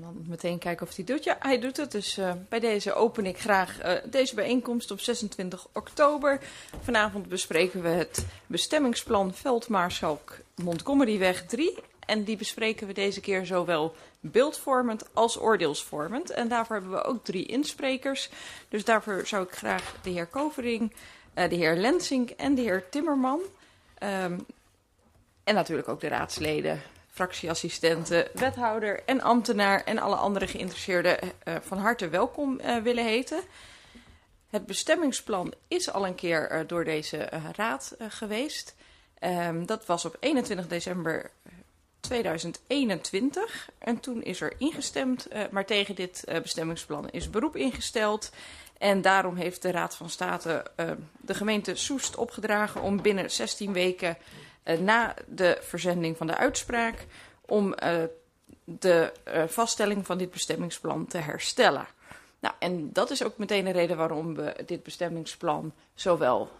[0.00, 1.24] dan meteen kijken of hij doet.
[1.24, 1.92] Ja, hij doet het.
[1.92, 6.40] Dus uh, bij deze open ik graag uh, deze bijeenkomst op 26 oktober.
[6.80, 11.78] Vanavond bespreken we het bestemmingsplan Veldmaarschalk Montgomeryweg 3.
[12.06, 16.30] En die bespreken we deze keer zowel beeldvormend als oordeelsvormend.
[16.30, 18.30] En daarvoor hebben we ook drie insprekers.
[18.68, 20.92] Dus daarvoor zou ik graag de heer Kovering,
[21.34, 23.40] uh, de heer Lensink en de heer Timmerman...
[24.02, 24.46] Um,
[25.48, 26.82] en natuurlijk ook de raadsleden
[27.18, 33.40] fractieassistenten, wethouder en ambtenaar en alle andere geïnteresseerden uh, van harte welkom uh, willen heten.
[34.50, 38.74] Het bestemmingsplan is al een keer uh, door deze raad geweest.
[39.24, 41.30] Um, dat was op 21 december
[42.00, 48.30] 2021 en toen is er ingestemd, maar tegen dit bestemmingsplan is beroep ingesteld.
[48.78, 50.64] En daarom heeft de Raad van State
[51.20, 54.16] de gemeente Soest opgedragen om binnen 16 weken
[54.78, 57.06] na de verzending van de uitspraak
[57.40, 58.02] om uh,
[58.64, 61.86] de uh, vaststelling van dit bestemmingsplan te herstellen.
[62.40, 66.50] Nou, en dat is ook meteen de reden waarom we dit bestemmingsplan zowel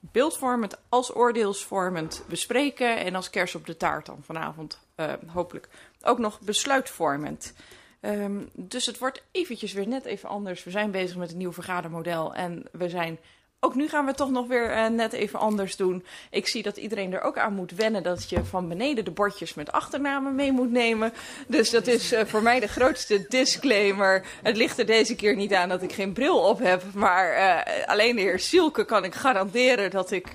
[0.00, 2.96] beeldvormend als oordeelsvormend bespreken.
[2.96, 4.78] En als kers op de taart dan vanavond
[5.26, 5.68] hopelijk
[6.02, 7.54] ook nog besluitvormend.
[8.00, 10.64] Um, dus het wordt eventjes weer net even anders.
[10.64, 13.18] We zijn bezig met een nieuw vergadermodel en we zijn
[13.66, 16.04] ook nu gaan we toch nog weer uh, net even anders doen.
[16.30, 19.54] Ik zie dat iedereen er ook aan moet wennen dat je van beneden de bordjes
[19.54, 21.12] met achternamen mee moet nemen.
[21.46, 24.26] Dus dat is uh, voor mij de grootste disclaimer.
[24.42, 26.82] Het ligt er deze keer niet aan dat ik geen bril op heb.
[26.94, 30.30] Maar uh, alleen de heer Sielke kan ik garanderen dat ik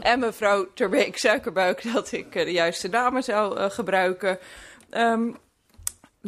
[0.00, 4.38] en mevrouw Terbeek Suikerbuik dat ik de juiste namen zou gebruiken.
[4.90, 5.36] Um,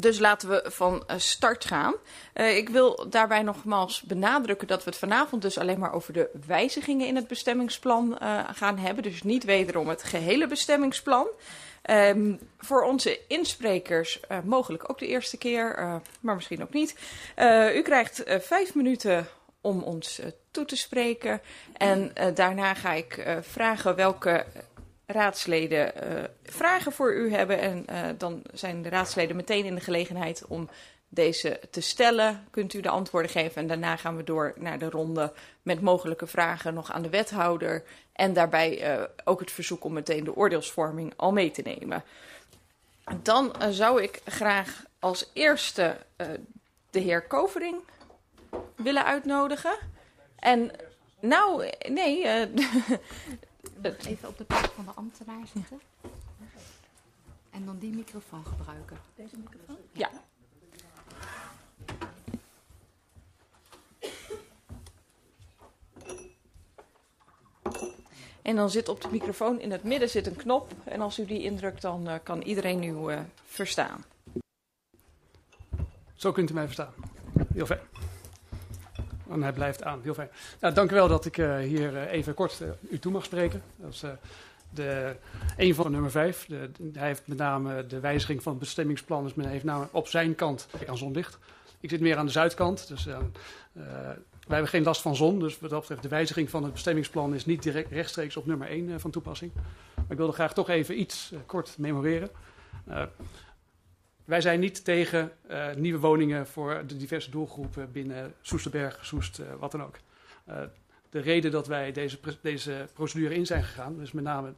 [0.01, 1.95] Dus laten we van start gaan.
[2.35, 6.31] Uh, ik wil daarbij nogmaals benadrukken dat we het vanavond dus alleen maar over de
[6.47, 9.03] wijzigingen in het bestemmingsplan uh, gaan hebben.
[9.03, 11.27] Dus niet wederom het gehele bestemmingsplan.
[11.91, 16.95] Um, voor onze insprekers mogelijk ook de eerste keer, maar misschien ook niet.
[17.75, 19.27] U krijgt vijf minuten
[19.61, 21.41] om ons toe te spreken.
[21.77, 24.45] En daarna ga ik vragen welke
[25.11, 27.59] raadsleden uh, vragen voor u hebben.
[27.61, 30.69] En uh, dan zijn de raadsleden meteen in de gelegenheid om
[31.09, 32.47] deze te stellen.
[32.51, 33.63] Kunt u de antwoorden geven.
[33.63, 35.33] En daarna gaan we door naar de ronde
[35.63, 37.85] met mogelijke vragen nog aan de wethouder.
[38.13, 42.05] En daarbij uh, ook het verzoek om meteen de oordeelsvorming al mee te nemen.
[43.23, 45.97] Dan zou ik graag als eerste
[46.91, 47.77] de heer Kovering
[48.77, 49.79] willen uitnodigen.
[50.37, 50.71] En
[51.21, 52.27] nou, nee,
[53.83, 55.81] Even op de plek van de ambtenaar zitten.
[57.51, 58.99] En dan die microfoon gebruiken.
[59.15, 59.77] Deze microfoon?
[59.93, 60.11] Ja.
[68.43, 70.73] En dan zit op de microfoon in het midden zit een knop.
[70.85, 74.05] En als u die indrukt, dan uh, kan iedereen u uh, verstaan.
[76.15, 76.93] Zo kunt u mij verstaan.
[77.53, 77.98] Heel fijn.
[79.31, 80.01] En hij blijft aan.
[80.03, 80.31] Heel fijn.
[80.61, 83.25] Nou, dank u wel dat ik uh, hier uh, even kort uh, u toe mag
[83.25, 83.63] spreken.
[83.77, 84.03] Dat is
[84.71, 85.17] de,
[85.57, 86.47] een van nummer vijf.
[86.93, 89.23] Hij heeft met name de wijziging van het bestemmingsplan.
[89.23, 91.39] Dus men heeft namelijk op zijn kant aan zonlicht.
[91.81, 92.89] Ik zit meer aan de zuidkant.
[92.89, 95.39] Dus wij hebben geen last van zon.
[95.39, 98.69] Dus wat dat betreft de wijziging van het bestemmingsplan is niet direct rechtstreeks op nummer
[98.69, 99.53] 1 van toepassing.
[99.95, 102.31] Maar ik wilde graag toch even iets kort memoreren.
[104.29, 109.47] Wij zijn niet tegen uh, nieuwe woningen voor de diverse doelgroepen binnen Soesterberg, Soest, uh,
[109.59, 109.97] wat dan ook.
[110.49, 110.57] Uh,
[111.11, 114.53] de reden dat wij deze, deze procedure in zijn gegaan, is met name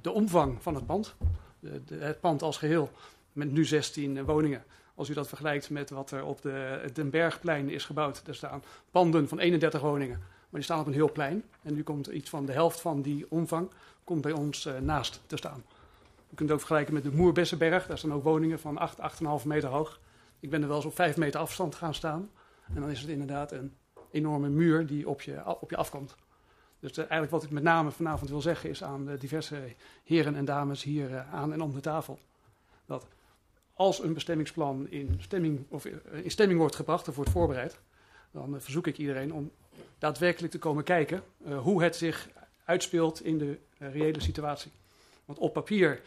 [0.00, 1.14] de omvang van het pand.
[1.60, 2.90] De, het pand als geheel
[3.32, 4.64] met nu 16 woningen.
[4.94, 8.62] Als u dat vergelijkt met wat er op de Den Bergplein is gebouwd, daar staan
[8.90, 10.18] panden van 31 woningen.
[10.18, 11.44] Maar die staan op een heel plein.
[11.62, 13.70] En nu komt iets van de helft van die omvang
[14.04, 15.64] komt bij ons naast te staan.
[16.36, 17.86] Kunt ook vergelijken met de Moerbessenberg.
[17.86, 18.98] Daar staan ook woningen van 8,
[19.42, 20.00] 8,5 meter hoog.
[20.40, 22.30] Ik ben er wel eens op 5 meter afstand gaan staan.
[22.74, 23.74] En dan is het inderdaad een
[24.10, 26.16] enorme muur die op je, op je afkomt.
[26.80, 29.74] Dus de, eigenlijk wat ik met name vanavond wil zeggen is aan de diverse
[30.04, 32.18] heren en dames hier uh, aan en om de tafel.
[32.86, 33.06] Dat
[33.74, 37.80] als een bestemmingsplan in stemming, of in stemming wordt gebracht of wordt voorbereid,
[38.30, 39.50] dan verzoek ik iedereen om
[39.98, 41.22] daadwerkelijk te komen kijken
[41.62, 42.28] hoe het zich
[42.64, 44.70] uitspeelt in de reële situatie.
[45.24, 46.00] Want op papier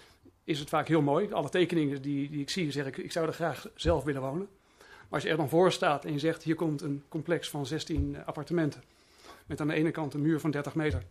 [0.50, 1.32] is het vaak heel mooi.
[1.32, 4.48] Alle tekeningen die, die ik zie, zeg ik, ik zou er graag zelf willen wonen.
[4.78, 7.66] Maar als je er dan voor staat en je zegt, hier komt een complex van
[7.66, 8.84] 16 appartementen.
[9.46, 11.04] Met aan de ene kant een muur van 30 meter.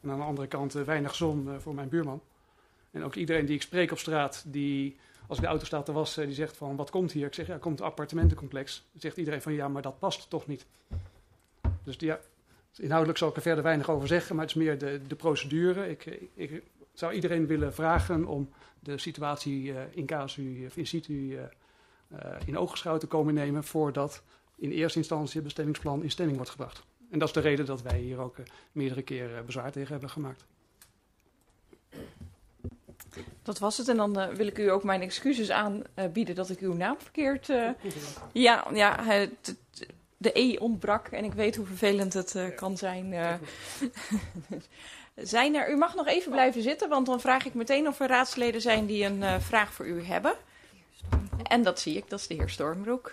[0.00, 2.22] En aan de andere kant uh, weinig zon uh, voor mijn buurman.
[2.90, 4.96] En ook iedereen die ik spreek op straat, die
[5.26, 7.26] als ik de auto staat te wassen, die zegt van, wat komt hier?
[7.26, 8.84] Ik zeg, ja, komt een appartementencomplex.
[8.92, 10.66] Dan zegt iedereen van, ja, maar dat past toch niet.
[11.82, 12.20] Dus ja,
[12.76, 15.88] inhoudelijk zal ik er verder weinig over zeggen, maar het is meer de, de procedure.
[15.88, 16.62] Ik, ik,
[16.98, 18.48] zou iedereen willen vragen om
[18.80, 24.22] de situatie uh, in casu of in situ eh, in oogschouw te komen nemen voordat
[24.56, 26.82] in eerste instantie het bestemmingsplan in stemming wordt gebracht.
[27.10, 28.36] En dat is de reden dat wij hier ook
[28.72, 30.44] meerdere keren bezwaar tegen hebben gemaakt.
[33.42, 33.88] Dat was het.
[33.88, 37.48] En dan uh, wil ik u ook mijn excuses aanbieden dat ik uw naam verkeerd.
[37.48, 37.70] Uh,
[38.32, 39.56] ja, ja het,
[40.16, 43.14] de E ontbrak en ik weet hoe vervelend het uh, kan zijn.
[45.22, 48.08] zijn er, u mag nog even blijven zitten, want dan vraag ik meteen of er
[48.08, 50.32] raadsleden zijn die een vraag voor u hebben.
[51.42, 53.12] En dat zie ik, dat is de heer Stormbroek.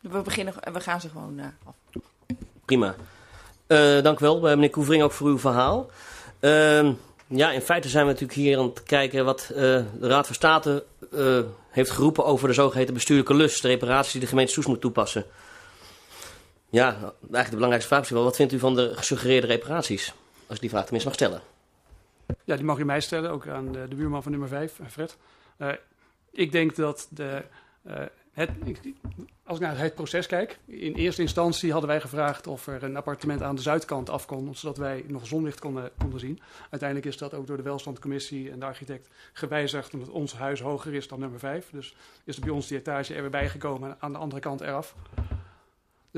[0.00, 1.74] We, beginnen, we gaan ze gewoon af.
[2.64, 2.94] Prima.
[4.02, 5.90] dank u wel, meneer Koevering, ook voor uw verhaal.
[6.40, 6.92] Ehm,
[7.26, 10.34] ja, in feite zijn we natuurlijk hier aan het kijken wat uh, de Raad van
[10.34, 10.84] State
[11.14, 11.40] uh,
[11.70, 15.24] heeft geroepen over de zogeheten bestuurlijke lust, de reparaties die de gemeente Soes moet toepassen.
[16.70, 20.14] Ja, eigenlijk de belangrijkste vraag is wel, wat vindt u van de gesuggereerde reparaties?
[20.48, 21.40] Als die vraag tenminste mag stellen.
[22.44, 25.16] Ja, die mag u mij stellen, ook aan de, buurman van nummer 5, Fred.
[25.58, 25.72] Uh,
[26.30, 27.44] ik denk dat de,
[28.32, 28.50] het,
[29.44, 32.96] als ik naar het proces kijk, in eerste instantie hadden wij gevraagd of er een
[32.96, 36.40] appartement aan de zuidkant af kon, zodat wij nog zonlicht konden, konden zien.
[36.70, 40.94] Uiteindelijk is dat ook door de welstandcommissie en de architect gewijzigd, omdat ons huis hoger
[40.94, 41.70] is dan nummer 5.
[41.70, 44.94] Dus is er bij ons die etage er weer bijgekomen aan de andere kant eraf.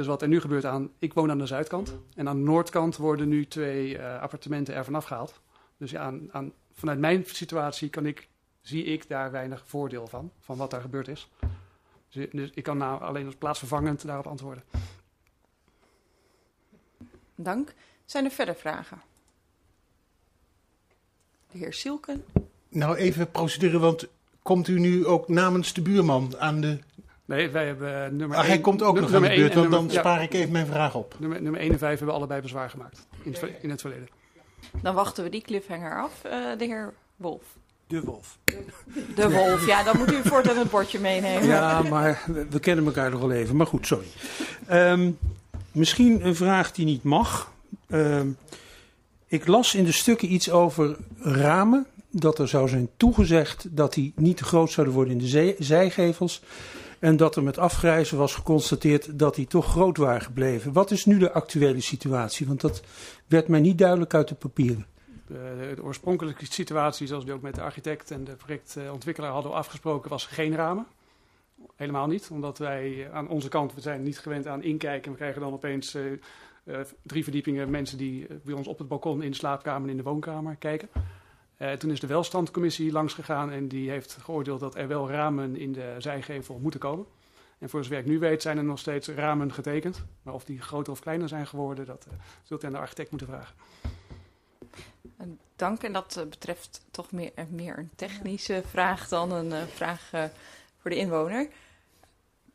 [0.00, 2.97] Dus wat er nu gebeurt aan, ik woon aan de zuidkant en aan de noordkant
[2.97, 5.41] worden nu twee uh, appartementen er vanaf gehaald.
[5.76, 8.29] Dus ja, aan, aan, vanuit mijn situatie kan ik,
[8.61, 11.29] zie ik daar weinig voordeel van, van wat daar gebeurd is.
[12.08, 14.64] Dus, dus ik kan nou alleen als plaatsvervangend daarop antwoorden.
[17.35, 17.75] Dank.
[18.05, 19.00] Zijn er verder vragen?
[21.50, 22.25] De heer Silken.
[22.69, 24.08] Nou, even procedure, want
[24.43, 26.79] komt u nu ook namens de buurman aan de...
[27.31, 30.19] Nee, wij hebben nummer Ach, hij komt ook nog aan de beurt, want dan spaar
[30.19, 31.15] ja, ik even mijn vraag op.
[31.19, 34.09] Nummer, nummer 1 en 5 hebben we allebei bezwaar gemaakt in het, in het verleden.
[34.82, 36.12] Dan wachten we die cliffhanger af.
[36.27, 37.43] Uh, de heer Wolf.
[37.87, 38.38] De Wolf.
[39.15, 41.47] De Wolf, ja, dan moet u voortaan het bordje meenemen.
[41.47, 43.56] Ja, maar we, we, kennen elkaar nog wel even.
[43.56, 44.06] Maar goed, sorry.
[44.71, 45.19] Um,
[45.73, 47.53] misschien een vraag die niet mag.
[47.88, 48.37] Um,
[49.26, 51.87] ik las in de stukken iets over ramen.
[52.11, 56.43] Dat er zou zijn toegezegd dat die niet te groot zouden worden in de zijgevels.
[57.00, 60.73] En dat er met afgrijzen was geconstateerd dat die toch groot waren gebleven.
[60.73, 62.47] Wat is nu de actuele situatie?
[62.47, 62.82] Want dat
[63.26, 64.87] werd mij niet duidelijk uit de papieren.
[65.26, 70.11] De, de, oorspronkelijke situatie, zoals we ook met de architect en de projectontwikkelaar hadden afgesproken,
[70.11, 70.87] was geen ramen.
[71.76, 75.11] Helemaal niet, omdat wij aan onze kant, we zijn niet gewend aan inkijken.
[75.11, 79.31] We krijgen dan opeens uh, drie verdiepingen mensen die bij ons op het balkon, in
[79.31, 80.88] de slaapkamer en in de woonkamer kijken.
[81.62, 85.57] Uh, toen is de welstandcommissie langs gegaan en die heeft geoordeeld dat er wel ramen
[85.57, 87.07] in de zijgevel moeten komen.
[87.59, 90.05] En voor zover ik nu weet zijn er nog steeds ramen getekend.
[90.23, 92.07] Maar of die groter of kleiner zijn geworden, dat
[92.43, 93.55] zult u aan de architect moeten vragen.
[95.57, 95.83] Dank.
[95.83, 100.11] En dat betreft toch meer, meer een technische vraag dan een vraag
[100.81, 101.49] voor de inwoner.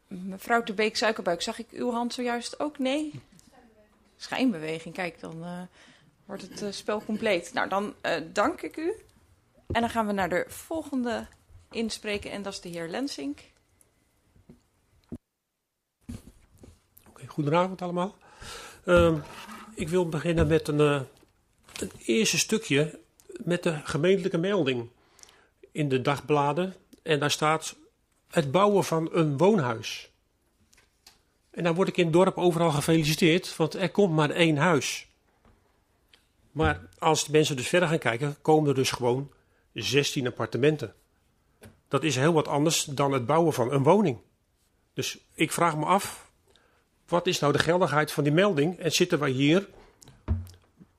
[0.07, 2.77] Mevrouw de Beek Suikerbuik, zag ik uw hand zojuist ook?
[2.77, 3.21] Nee?
[4.15, 4.95] Schijnbeweging.
[4.95, 5.67] Kijk, dan
[6.25, 7.53] wordt het spel compleet.
[7.53, 7.93] Nou, dan
[8.33, 8.93] dank ik u.
[9.67, 11.27] En dan gaan we naar de volgende
[11.71, 13.39] inspreken en dat is de heer Lensink.
[17.09, 18.15] Oké, goedenavond allemaal.
[18.85, 19.15] Uh,
[19.73, 21.01] ik wil beginnen met een, uh,
[21.79, 22.99] een eerste stukje
[23.43, 24.89] met de gemeentelijke melding
[25.71, 26.75] in de dagbladen.
[27.03, 27.75] En daar staat
[28.29, 30.11] het bouwen van een woonhuis.
[31.51, 35.04] En dan word ik in het dorp overal gefeliciteerd, want er komt maar één huis.
[36.55, 39.31] Maar als de mensen dus verder gaan kijken, komen er dus gewoon
[39.73, 40.93] 16 appartementen.
[41.87, 44.17] Dat is heel wat anders dan het bouwen van een woning.
[44.93, 46.31] Dus ik vraag me af,
[47.07, 48.79] wat is nou de geldigheid van die melding?
[48.79, 49.67] En zitten wij hier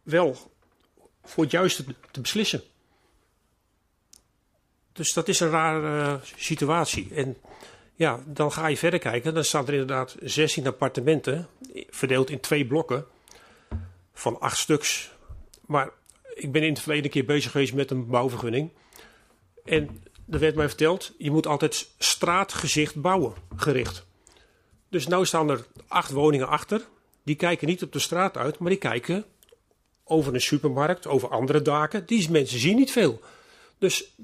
[0.02, 0.36] wel
[1.24, 2.62] voor het juiste te beslissen?
[4.92, 7.14] Dus dat is een rare uh, situatie.
[7.14, 7.36] En
[7.94, 9.34] ja, dan ga je verder kijken.
[9.34, 11.48] Dan staan er inderdaad 16 appartementen,
[11.88, 13.06] verdeeld in twee blokken
[14.12, 15.14] van acht stuks.
[15.66, 15.90] Maar
[16.34, 18.70] ik ben in het verleden een keer bezig geweest met een bouwvergunning.
[19.64, 24.06] En er werd mij verteld, je moet altijd straatgezicht bouwen, gericht.
[24.88, 26.86] Dus nu staan er acht woningen achter.
[27.22, 29.24] Die kijken niet op de straat uit, maar die kijken
[30.04, 32.06] over een supermarkt, over andere daken.
[32.06, 33.20] Die mensen zien niet veel.
[33.78, 34.14] Dus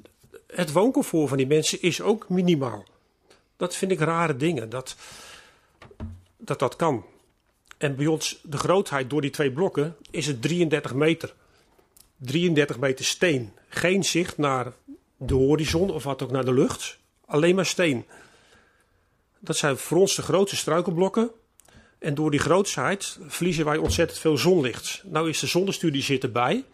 [0.47, 2.85] het wooncomfort van die mensen is ook minimaal.
[3.57, 4.97] Dat vind ik rare dingen, dat
[6.45, 7.05] dat, dat kan.
[7.83, 11.35] En bij ons, de grootheid door die twee blokken, is het 33 meter.
[12.17, 13.53] 33 meter steen.
[13.69, 14.73] Geen zicht naar
[15.17, 16.99] de horizon of wat ook naar de lucht.
[17.27, 18.05] Alleen maar steen.
[19.39, 21.31] Dat zijn voor ons de grootste struikelblokken.
[21.99, 25.03] En door die grootsheid verliezen wij ontzettend veel zonlicht.
[25.05, 26.65] Nou is de zonnestudie zit erbij.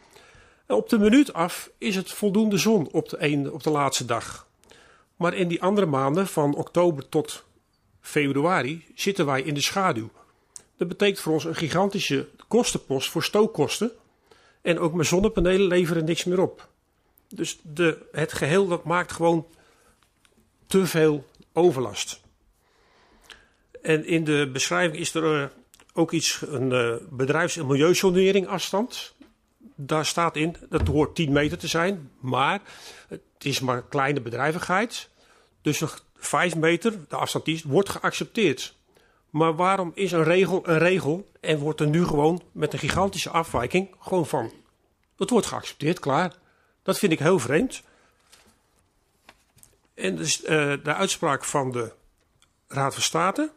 [0.67, 4.05] En op de minuut af is het voldoende zon op de, een, op de laatste
[4.05, 4.47] dag.
[5.17, 7.45] Maar in die andere maanden, van oktober tot
[8.01, 10.11] februari, zitten wij in de schaduw.
[10.79, 13.91] Dat betekent voor ons een gigantische kostenpost voor stookkosten.
[14.63, 16.69] En ook mijn zonnepanelen leveren niks meer op.
[17.29, 19.47] Dus de, het geheel dat maakt gewoon
[20.67, 22.21] te veel overlast.
[23.83, 25.49] En in de beschrijving is er eh,
[25.93, 29.15] ook iets, een eh, bedrijfs- en milieuzonering afstand.
[29.75, 32.63] Daar staat in, dat hoort 10 meter te zijn, maar
[33.09, 35.09] het is maar kleine bedrijvigheid.
[35.63, 38.77] Dus nog 5 meter, de afstand die is, wordt geaccepteerd.
[39.31, 43.31] Maar waarom is een regel een regel en wordt er nu gewoon met een gigantische
[43.31, 44.53] afwijking gewoon van...
[45.17, 46.37] Het wordt geaccepteerd, klaar.
[46.83, 47.83] Dat vind ik heel vreemd.
[49.95, 51.93] En dus, eh, de uitspraak van de
[52.69, 53.53] Raad van State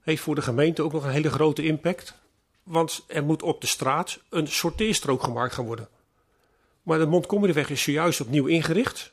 [0.00, 2.14] heeft voor de gemeente ook nog een hele grote impact.
[2.62, 5.88] Want er moet op de straat een sorteerstrook gemaakt gaan worden.
[6.82, 9.12] Maar de Montgomeryweg is zojuist opnieuw ingericht.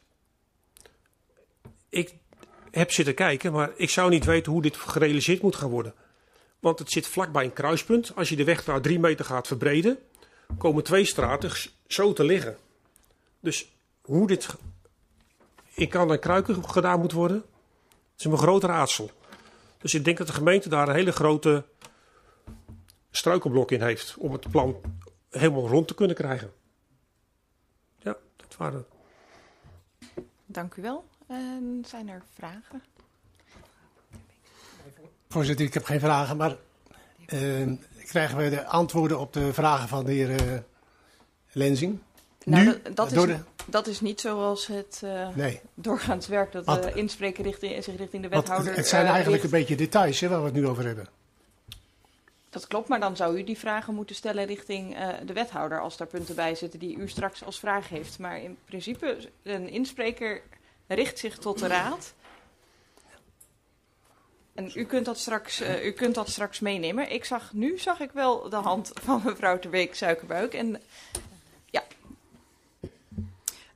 [1.90, 2.14] Ik
[2.80, 5.94] heb zitten kijken, maar ik zou niet weten hoe dit gerealiseerd moet gaan worden.
[6.60, 8.16] Want het zit vlakbij een kruispunt.
[8.16, 9.98] Als je de weg daar drie meter gaat verbreden,
[10.58, 11.52] komen twee straten
[11.88, 12.58] zo te liggen.
[13.40, 14.56] Dus hoe dit
[15.74, 17.44] in kan en kruiken gedaan moet worden,
[18.18, 19.12] is een groot raadsel.
[19.78, 21.66] Dus ik denk dat de gemeente daar een hele grote
[23.12, 24.82] struikelblok in heeft om het plan
[25.30, 26.54] helemaal rond te kunnen krijgen.
[28.00, 28.86] Ja, dat waren.
[30.46, 31.06] Dank u wel.
[31.34, 32.84] En zijn er vragen?
[35.30, 36.56] Voorzitter, ik heb geen vragen, maar
[37.26, 37.72] eh,
[38.06, 40.60] krijgen we de antwoorden op de vragen van de heer eh,
[41.52, 42.00] Lenzing?
[42.46, 42.94] Nou, Nu?
[42.94, 46.54] dat, is, de- dat is niet zoals het eh, Nee, doorgaans werkt.
[46.54, 46.84] Dat Wat?
[46.84, 50.20] de inspreker richting, zich richting de want wethouder het zijn eh, eigenlijk een beetje details
[50.20, 51.08] hè, waar we het nu over hebben.
[52.50, 55.82] Dat klopt, maar dan zou u die vragen moeten stellen richting eh, de wethouder...
[55.82, 58.20] als daar punten bij zitten die u straks als vraag heeft.
[58.20, 60.42] Maar in principe, een inspreker
[60.88, 62.14] richt zich tot de raad...
[64.54, 67.12] En u kunt dat straks, eh, u kunt dat straks meenemen.
[67.12, 70.54] Ik zag, nu zag ik wel de hand van mevrouw Ter Beek Suikerbuik.
[70.54, 70.82] En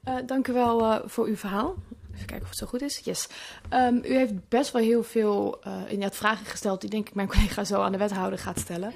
[0.08, 1.76] Eh, dank u wel eh, voor uw verhaal.
[2.14, 3.02] Even kijken of het zo goed is.
[3.04, 3.28] Yes.
[3.70, 7.64] Ehm, u heeft best wel heel veel inderdaad vragen gesteld die denk ik mijn collega
[7.64, 8.94] zo aan de wethouder gaat stellen.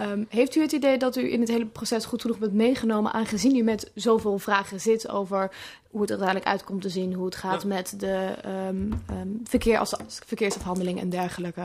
[0.00, 3.12] Ehm, heeft u het idee dat u in het hele proces goed genoeg bent meegenomen,
[3.12, 5.50] aangezien u met zoveel vragen zit over
[5.90, 7.68] hoe het er uiteindelijk uit komt te zien, hoe het gaat Ja.
[7.68, 9.94] met de ehm, ehm, verkeer als,
[10.26, 11.62] verkeersafhandeling en dergelijke?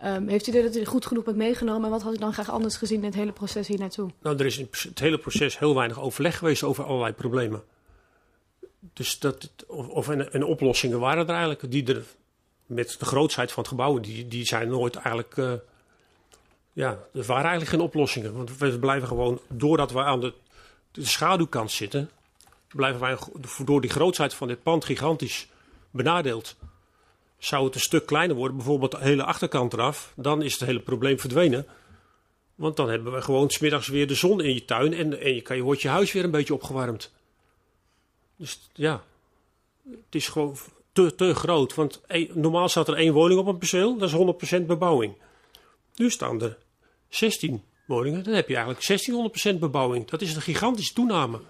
[0.00, 2.32] Heeft u het idee dat u goed genoeg bent meegenomen en wat had u dan
[2.32, 4.10] graag anders gezien in het hele proces hier naartoe?
[4.22, 7.62] Nou, er is in het hele proces heel weinig overleg geweest over allerlei problemen.
[8.92, 12.04] Dus dat, of, of en, en oplossingen waren er eigenlijk, die er
[12.66, 15.36] met de grootsheid van het gebouw, die, die zijn nooit eigenlijk.
[15.36, 15.52] eh,
[16.78, 18.34] ja, er waren eigenlijk geen oplossingen.
[18.34, 20.32] Want we blijven gewoon, doordat we aan de,
[20.92, 22.10] schaduwkant zitten,
[22.68, 23.18] blijven wij
[23.64, 25.48] door die grootsheid van dit pand gigantisch
[25.90, 26.56] benadeeld.
[27.38, 30.80] Zou het een stuk kleiner worden, bijvoorbeeld de hele achterkant eraf, dan is het hele
[30.80, 31.66] probleem verdwenen.
[32.54, 35.42] Want dan hebben we gewoon smiddags weer de zon in je tuin en, en je,
[35.42, 37.12] kan, je wordt je huis weer een beetje opgewarmd.
[38.36, 39.02] Dus ja,
[39.90, 40.56] het is gewoon
[40.92, 41.74] te, te groot.
[41.74, 42.00] Want
[42.32, 45.14] normaal staat er één woning op een perceel, dat is 100% bebouwing.
[45.94, 46.58] Nu staan er
[47.08, 49.00] 16 woningen, dan heb je eigenlijk
[49.54, 50.08] 1600% bebouwing.
[50.08, 51.40] Dat is een gigantische toename.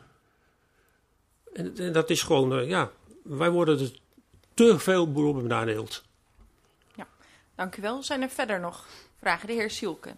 [1.52, 2.90] En, en dat is gewoon, eh, ja,
[3.22, 3.90] wij worden er
[4.54, 6.06] te veel boer op benadeeld.
[7.54, 8.02] dank u wel.
[8.02, 8.86] Zijn er verder nog
[9.20, 9.46] vragen?
[9.46, 10.10] De heer Sielke.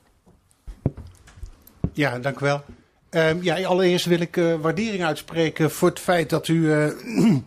[1.92, 2.64] Ja, dank u wel.
[3.10, 6.88] Ehm, ja, allereerst wil ik eh, waardering uitspreken voor het feit dat u eh,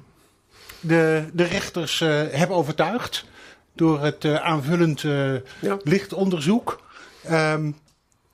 [0.80, 3.26] de, de rechters eh hebt overtuigd
[3.74, 5.78] door het eh, aanvullend eh, Ja.
[5.84, 6.82] lichtonderzoek.
[7.24, 7.72] Ehm,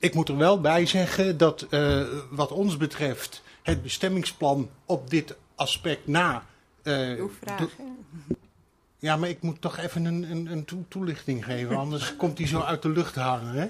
[0.00, 5.34] ik moet er wel bij zeggen dat eh, wat ons betreft het bestemmingsplan op dit
[5.54, 6.44] aspect na.
[6.82, 7.68] eh, Uw vragen.
[8.98, 12.46] ja, maar ik moet toch even een, een, een toe- toelichting geven, anders komt hij
[12.46, 13.68] zo uit de lucht hangen, hè?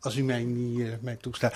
[0.00, 1.54] Als u mij niet eh, mij toestaat.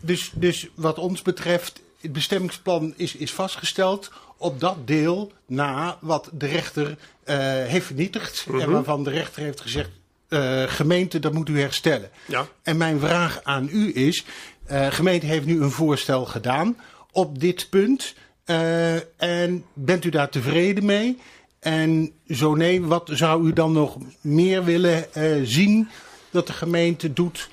[0.00, 6.30] Dus, dus wat ons betreft, het bestemmingsplan is, is vastgesteld op dat deel na wat
[6.32, 8.46] de rechter eh, heeft vernietigd.
[8.46, 9.90] En waarvan de rechter heeft gezegd,
[10.32, 12.10] eh, gemeente, dat moet u herstellen.
[12.26, 12.46] Ja.
[12.62, 14.24] En mijn vraag aan u is:
[14.64, 16.76] eh gemeente heeft nu een voorstel gedaan
[17.10, 18.14] op dit punt.
[18.44, 21.18] eh, en bent u daar tevreden mee?
[21.58, 25.06] En zo nee, wat zou u dan nog meer willen
[25.46, 25.88] zien
[26.30, 27.48] dat de gemeente doet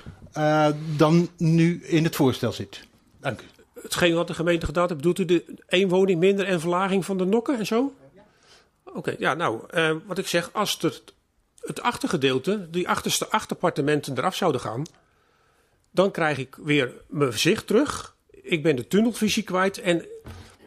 [0.95, 2.81] dan nu in het voorstel zit?
[3.21, 3.43] Dank u.
[3.81, 7.17] Hetgeen wat de gemeente gedaan heeft, doet u de één woning minder en verlaging van
[7.17, 7.93] de nokken en zo?
[8.83, 9.59] Oké, ja, nou,
[10.05, 11.13] wat ik zeg, als het,
[11.61, 14.83] het achtergedeelte, die achterste acht appartementen eraf zouden gaan,
[15.91, 18.15] dan krijg ik weer mijn zicht terug.
[18.31, 20.05] Ik ben de tunnelvisie kwijt en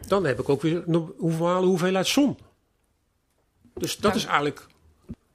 [0.06, 2.38] dan heb ik ook weer een normale hoeveelheid zon.
[3.74, 4.66] Dus dat is eigenlijk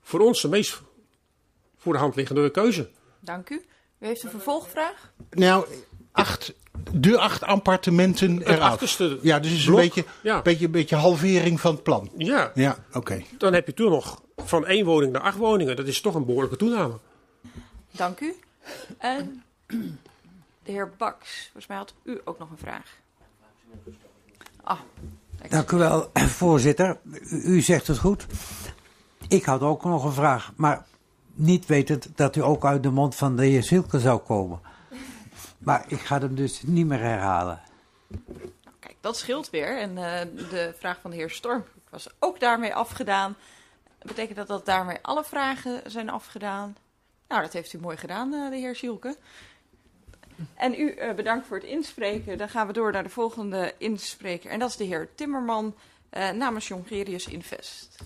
[0.01, 0.81] voor ons de meest
[1.77, 2.89] voor de hand liggende keuze.
[3.19, 3.65] Dank u.
[3.99, 5.11] U heeft een vervolgvraag?
[5.29, 5.65] Nou,
[6.11, 6.53] acht,
[6.91, 8.71] de acht appartementen Het eraf.
[8.71, 10.41] achterste Ja, dus is een beetje, ja.
[10.41, 12.11] beetje, beetje halvering van het plan.
[12.17, 13.23] Ja, Ja, oké.
[13.37, 15.75] dan heb je toen nog van één woning naar acht woningen.
[15.75, 16.97] Dat is toch een behoorlijke toename.
[17.91, 18.35] Dank u.
[18.97, 19.43] En
[20.63, 22.97] de heer Baks, volgens mij had u ook nog een vraag.
[24.63, 24.79] Ah,
[25.49, 26.97] Dank u wel, voorzitter.
[27.03, 28.25] U, u zegt het goed.
[29.27, 30.85] Ik had ook nog een vraag, maar
[31.33, 34.59] niet wetend dat u ook uit de mond van de heer Silke zou komen.
[35.57, 37.61] Maar ik ga hem dus niet meer herhalen.
[38.79, 39.79] Kijk, dat scheelt weer.
[39.79, 43.35] En eh, de vraag van de heer Storm was ook daarmee afgedaan.
[44.07, 46.77] Betekent dat dat daarmee alle vragen zijn afgedaan.
[47.27, 49.17] Nou, dat heeft u mooi gedaan, eh, de heer Zielke.
[50.55, 52.37] En u eh, bedankt voor het inspreken.
[52.37, 54.51] Dan gaan we door naar de volgende inspreker.
[54.51, 55.75] En dat is de heer Timmerman
[56.09, 57.97] eh, namens Jongerius Invest.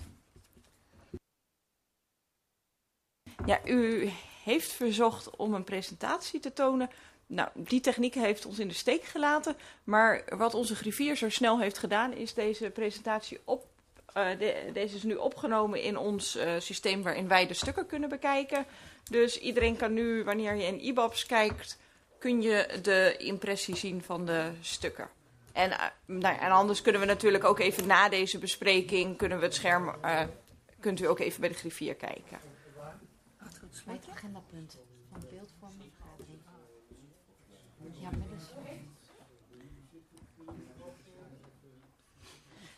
[3.46, 4.10] Ja, u
[4.44, 6.90] heeft verzocht om een presentatie te tonen.
[7.26, 9.56] Nou, die techniek heeft ons in de steek gelaten.
[9.84, 13.71] Maar wat onze griffier zo snel heeft gedaan, is deze presentatie op.
[14.12, 18.08] eh, de- deze is nu opgenomen in ons eh, systeem waarin wij de stukken kunnen
[18.08, 18.66] bekijken.
[19.10, 21.78] Dus iedereen kan nu, wanneer je in IBABS kijkt,
[22.18, 25.08] kun je de impressie zien van de stukken.
[25.52, 29.44] En, eh, nou en anders kunnen we natuurlijk ook even na deze bespreking, kunnen we
[29.44, 29.94] het scherm,
[30.80, 32.38] kunt u ook even bij de griffier kijken.
[33.86, 34.78] Het agendapunt
[35.10, 36.40] van beeldvorming vergadering.
[38.00, 38.50] Ja, maar dus...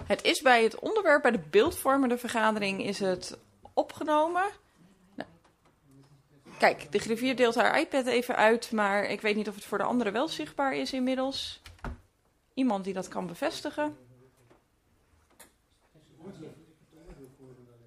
[0.06, 3.38] Het is bij het onderwerp, bij de beeldvormende vergadering, is het
[3.73, 4.44] opgenomen.
[5.14, 5.28] Nou,
[6.58, 9.78] kijk, de griffier deelt haar iPad even uit, maar ik weet niet of het voor
[9.78, 11.61] de anderen wel zichtbaar is inmiddels.
[12.54, 13.96] Iemand die dat kan bevestigen.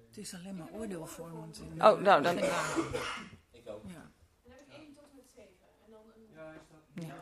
[0.08, 1.60] Het is alleen maar oordeelvormend.
[1.78, 2.36] Oh, nou dan.
[2.36, 2.62] Ja.
[3.64, 4.07] Ja,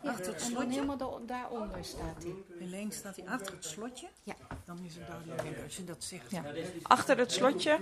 [0.04, 0.68] Achter het en slotje.
[0.70, 2.34] helemaal da- daaronder staat hij.
[2.66, 4.06] Alleen staat hij achter het slotje.
[4.22, 4.34] Ja.
[4.64, 6.30] Dan is het duidelijk als je dat zegt.
[6.30, 6.42] Ja.
[6.82, 7.78] Achter het slotje.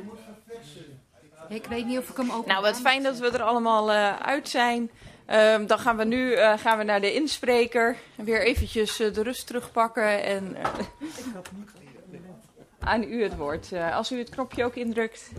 [1.48, 2.46] Ik weet niet of ik hem ook...
[2.46, 4.90] Nou, wat fijn dat we er allemaal eh, uit zijn.
[5.26, 7.96] Ehm, dan gaan we nu eh, gaan we naar de inspreker.
[8.14, 10.22] Weer eventjes eh, de rust terugpakken.
[10.24, 10.70] En eh,
[12.90, 13.72] aan u het woord.
[13.72, 15.30] Eh, als u het knopje ook indrukt.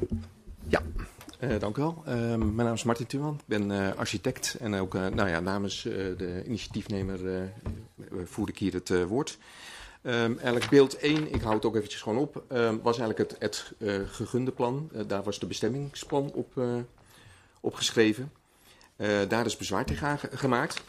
[1.49, 2.01] Eh, dank u wel.
[2.05, 3.33] Eh, mijn naam is Martin Tuman.
[3.33, 7.49] Ik ben eh, architect en ook nou ja, namens de initiatiefnemer
[8.23, 9.37] voer ik hier het woord.
[10.01, 13.39] Ehm, eigenlijk beeld 1, ik hou het ook eventjes gewoon op, ehm, was eigenlijk het,
[13.39, 13.73] het
[14.11, 14.89] gegunde plan.
[15.07, 16.61] Daar was de bestemmingsplan op,
[17.59, 18.31] opgeschreven.
[19.27, 20.83] Daar is bezwaar tegen gemaakt.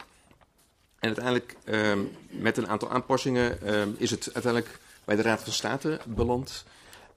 [0.99, 3.57] En uiteindelijk ehm, met een aantal aanpassingen
[3.97, 6.65] is het uiteindelijk bij de Raad van State beland.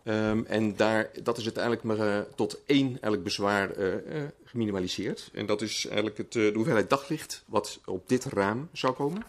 [0.03, 5.31] Ehm, en daar, dat is uiteindelijk maar eh, tot één eigenlijk bezwaar eh, eh, geminimaliseerd.
[5.33, 9.23] En dat is eigenlijk het, de hoeveelheid daglicht wat op dit raam zou komen.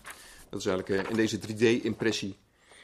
[0.50, 2.36] Dat is eigenlijk in deze 3D-impressie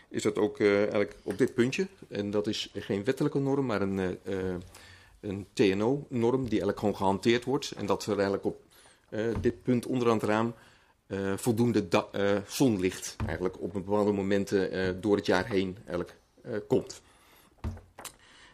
[0.09, 1.87] is dat ook eigenlijk op dit puntje.
[2.09, 4.19] En dat is geen wettelijke norm, maar een,
[5.19, 7.71] een TNO-norm die eigenlijk gewoon gehanteerd wordt.
[7.71, 8.61] En dat er eigenlijk op
[9.41, 10.53] dit punt onderaan het raam
[11.35, 11.87] voldoende
[12.47, 16.15] zonlicht eigenlijk op bepaalde momenten door het jaar heen eigenlijk
[16.67, 17.01] komt.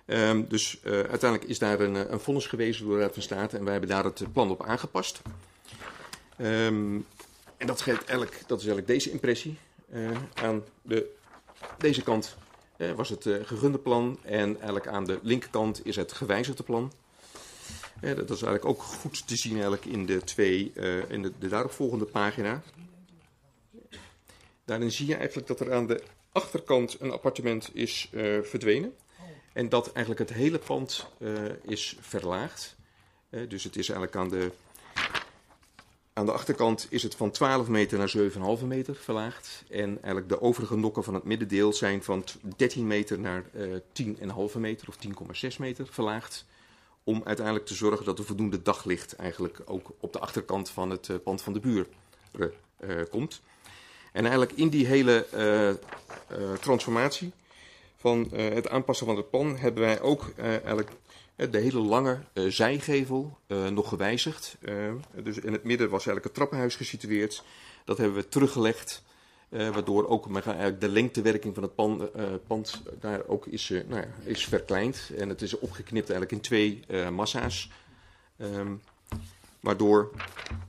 [0.06, 3.22] Ehm, dus eh, uiteindelijk is daar een, eh, een vonnis gewezen door de Raad van
[3.22, 5.22] State en wij hebben daar het eh, plan op aangepast.
[6.38, 7.00] Ehm,
[7.58, 9.58] en dat, geeft eigenlijk, dat is eigenlijk deze impressie.
[10.34, 11.10] Aan de,
[11.78, 12.36] deze kant
[12.96, 16.92] was het gegunde plan en eigenlijk aan de linkerkant is het gewijzigde plan.
[18.02, 20.72] Dat is eigenlijk ook goed te zien eigenlijk in de, twee,
[21.08, 22.64] in de, de daaropvolgende pagina.
[24.66, 28.94] Daarin zie je eigenlijk dat er aan de achterkant een appartement is eh, verdwenen.
[29.54, 32.76] En dat eigenlijk het hele pand eh, is verlaagd.
[33.30, 34.52] Eh, dus het is eigenlijk aan de,
[36.14, 38.14] aan de achterkant is het van 12 meter naar
[38.60, 39.64] 7,5 meter verlaagd.
[39.70, 43.76] En eigenlijk de overige nokken van het middendeel zijn van t- 13 meter naar eh
[44.54, 44.98] 10,5 meter of
[45.52, 46.46] 10,6 meter verlaagd.
[47.04, 51.24] Om uiteindelijk te zorgen dat er voldoende daglicht eigenlijk ook op de achterkant van het
[51.24, 51.86] pand van de
[52.78, 53.42] eh, komt.
[54.12, 55.28] En eigenlijk in die hele
[56.60, 57.32] transformatie
[58.04, 60.90] van eh, het aanpassen van het plan hebben wij ook eh, eigenlijk
[61.36, 64.58] eh, de hele lange eh, zijgevel eh, nog gewijzigd.
[64.62, 64.74] Eh,
[65.24, 67.44] dus in het midden was eigenlijk het trappenhuis gesitueerd.
[67.86, 69.04] Dat hebben we teruggelegd.
[69.50, 70.28] eh, waardoor ook
[70.80, 75.12] de lengtewerking van het pan, eh, pand daar ook is, eh, nou ja, is verkleind.
[75.18, 77.70] En het is opgeknipt eigenlijk in twee eh, massa's.
[78.38, 78.72] Ehm,
[79.60, 80.12] waardoor,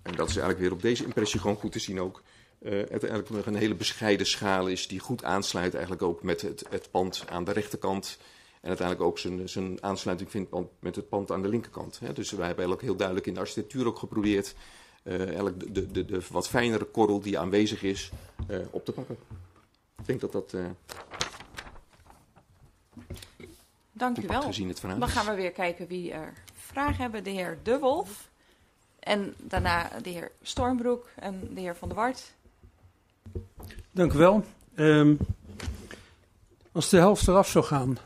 [0.03, 2.23] en dat is eigenlijk weer op deze impressie gewoon goed te zien ook,
[2.65, 6.41] eh, het eigenlijk nog een hele bescheiden schaal is die goed aansluit eigenlijk ook met
[6.41, 8.19] het, het pand aan de rechterkant.
[8.61, 11.99] En uiteindelijk ook zijn, zijn aansluiting vindt met het pand aan de linkerkant.
[11.99, 12.13] Hè.
[12.13, 14.55] Dus wij hebben eigenlijk heel duidelijk in de architectuur ook geprobeerd
[15.03, 18.11] uh, eigenlijk de, de, de, wat fijnere korrel die aanwezig is
[18.51, 19.17] uh, op te pakken.
[19.99, 20.53] Ik denk dat dat.
[20.53, 20.65] Uh,
[23.93, 24.43] Dank u wel.
[24.43, 27.25] Gezien het Dan gaan we weer kijken wie er vragen hebben.
[27.25, 28.29] De heer De Wolf.
[28.99, 32.35] En daarna de heer Stormbroek en de heer Van der Wart.
[33.91, 34.45] Dank u wel.
[34.77, 35.19] Um,
[36.73, 37.99] als de helft eraf zou gaan,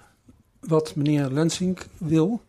[0.61, 2.43] wat meneer Lensing wil,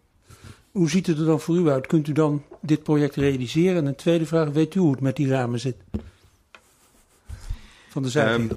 [0.72, 1.88] hoe ziet het er dan voor u uit?
[1.88, 3.78] Kunt u dan dit project realiseren?
[3.78, 5.76] En een tweede vraag, weet u hoe het met die ramen zit?
[7.90, 8.34] Van de zijde.
[8.34, 8.50] Um,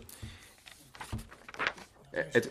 [2.11, 2.51] het,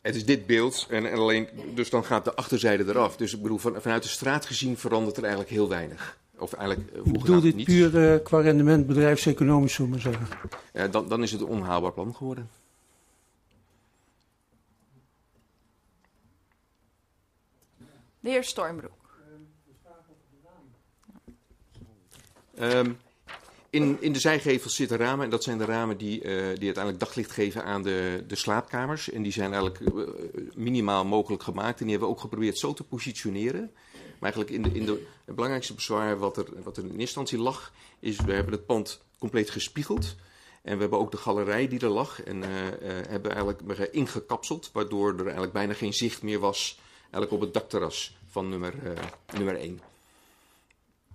[0.00, 3.16] het is dit beeld en, en, alleen, dus dan gaat de achterzijde eraf.
[3.16, 6.20] Dus ik bedoel, van, vanuit de straat gezien verandert er eigenlijk heel weinig.
[6.42, 7.66] Of eigenlijk, uh, ik bedoel dit niet.
[7.66, 10.38] puur uh, qua rendement bedrijfseconomisch, zullen we maar zeggen.
[10.74, 12.50] Uh, dan, dan is het een onhaalbaar plan geworden.
[18.20, 19.00] De heer Stormbroek.
[22.60, 22.98] Um,
[23.70, 26.98] in, in de zijgevels zitten ramen en dat zijn de ramen die, uh, die uiteindelijk
[26.98, 29.10] daglicht geven aan de, de slaapkamers.
[29.10, 30.08] En die zijn eigenlijk uh,
[30.54, 33.70] minimaal mogelijk gemaakt en die hebben we ook geprobeerd zo te positioneren.
[34.22, 37.00] Maar eigenlijk in de, in de, het belangrijkste bezwaar wat er, wat er in eerste
[37.00, 40.14] instantie lag, is we hebben het pand compleet gespiegeld.
[40.62, 42.46] En we hebben ook de galerij die er lag en uh,
[43.08, 48.16] hebben eigenlijk ingekapseld, waardoor er eigenlijk bijna geen zicht meer was eigenlijk op het dakterras
[48.30, 48.74] van nummer,
[49.32, 49.80] nummer 1.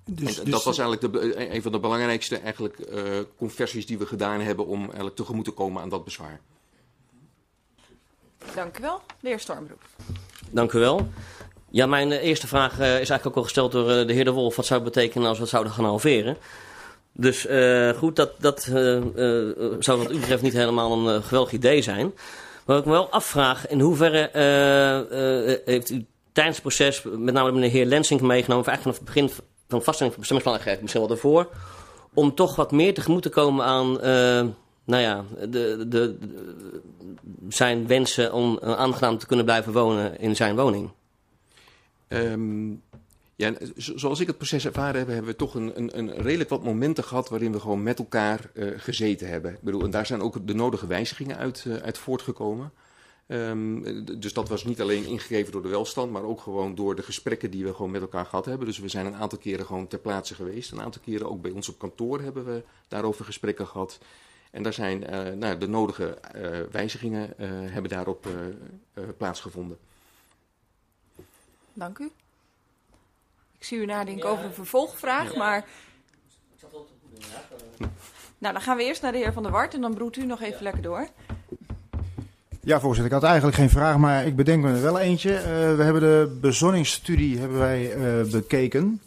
[0.06, 4.06] Dus, dus, dat was eigenlijk de, een van de belangrijkste eigenlijk, uh, conversies die we
[4.06, 6.40] gedaan hebben om eigenlijk tegemoet te komen aan dat bezwaar.
[8.56, 9.02] Dank u wel.
[9.20, 9.82] De heer Stormbroek.
[10.50, 11.10] Dank u wel.
[11.78, 14.32] Ja, mijn uh, eerste vraag uh, is eigenlijk ook al gesteld door de heer De
[14.32, 14.56] Wolf.
[14.56, 16.38] Wat zou het betekenen als we het zouden gaan halveren?
[17.12, 17.48] Dus
[17.98, 18.62] goed, dat, dat
[19.80, 22.14] zou wat u betreft niet helemaal een geweldig idee zijn.
[22.66, 24.30] Maar ik me wel afvraag, in hoeverre
[25.66, 29.30] heeft u tijdens het proces, met name meneer heer Lensing meegenomen, of eigenlijk vanaf het
[29.30, 31.50] begin van vaststelling van bestemmingsplan misschien wel daarvoor,
[32.14, 33.92] om toch wat meer tegemoet te komen aan,
[34.84, 36.18] nou ja, de, de, de,
[37.50, 40.90] zijn wensen om aangenaam te kunnen blijven wonen in zijn woning?
[42.08, 42.82] Um,
[43.36, 46.64] ja, zoals ik het proces ervaren heb, hebben we toch een, een, een redelijk wat
[46.64, 49.54] momenten gehad waarin we gewoon met elkaar uh, gezeten hebben.
[49.54, 52.72] Ik bedoel, en daar zijn ook de nodige wijzigingen uit, uh, uit voortgekomen.
[53.28, 57.04] Um, dus dat was niet alleen ingegeven door de welstand, maar ook gewoon door de
[57.04, 58.68] gesprekken die we gewoon met elkaar gehad hebben.
[58.68, 60.72] Dus we zijn een aantal keren gewoon ter plaatse geweest.
[60.72, 64.00] Een aantal keren ook bij ons op kantoor hebben we daarover gesprekken gehad.
[64.52, 66.18] En daar zijn uh, nou, de nodige
[66.72, 67.34] wijzigingen
[67.72, 68.28] hebben daarop
[69.18, 69.78] plaatsgevonden.
[71.78, 72.12] Dank u.
[73.58, 75.38] Ik zie u nadenken over een vervolgvraag, ja.
[75.38, 75.58] maar...
[75.58, 77.92] Ik zat goed inderdaad.
[78.38, 80.26] Nou, dan gaan we eerst naar de heer Van der Wart en dan broedt u
[80.26, 81.08] nog even lekker door.
[82.62, 83.06] Ja, voorzitter.
[83.06, 85.32] Ik had eigenlijk geen vraag, maar ik bedenk me er wel eentje.
[85.32, 85.44] Uh,
[85.76, 89.02] we hebben de bezonningsstudie hebben wij uh, bekeken.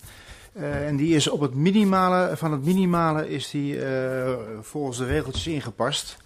[0.52, 3.78] Uh, en die is op het minimale, van het minimale is die
[4.60, 6.16] volgens de regeltjes ingepast.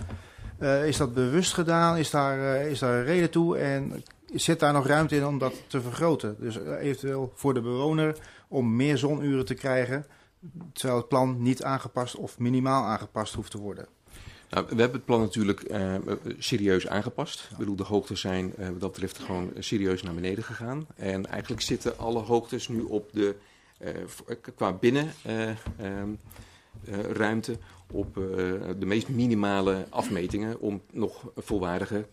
[0.84, 1.96] is dat bewust gedaan?
[1.96, 3.58] Is daar, is daar een reden toe?
[3.58, 6.36] En zit daar nog ruimte in om dat te vergroten?
[6.40, 8.16] Dus eventueel voor de bewoner
[8.48, 10.06] om meer zonuren te krijgen,
[10.72, 13.86] terwijl het plan niet aangepast of minimaal aangepast hoeft te worden.
[14.50, 15.94] Nou, we hebben het plan natuurlijk uh,
[16.38, 17.48] serieus aangepast.
[17.50, 20.86] Ik bedoel, de hoogtes zijn uh, wat dat betreft gewoon serieus naar beneden gegaan.
[20.96, 23.34] En eigenlijk zitten alle hoogtes nu op de,
[24.54, 27.58] qua binnenruimte
[27.90, 28.14] op
[28.78, 32.06] de meest minimale afmetingen om nog volwaardige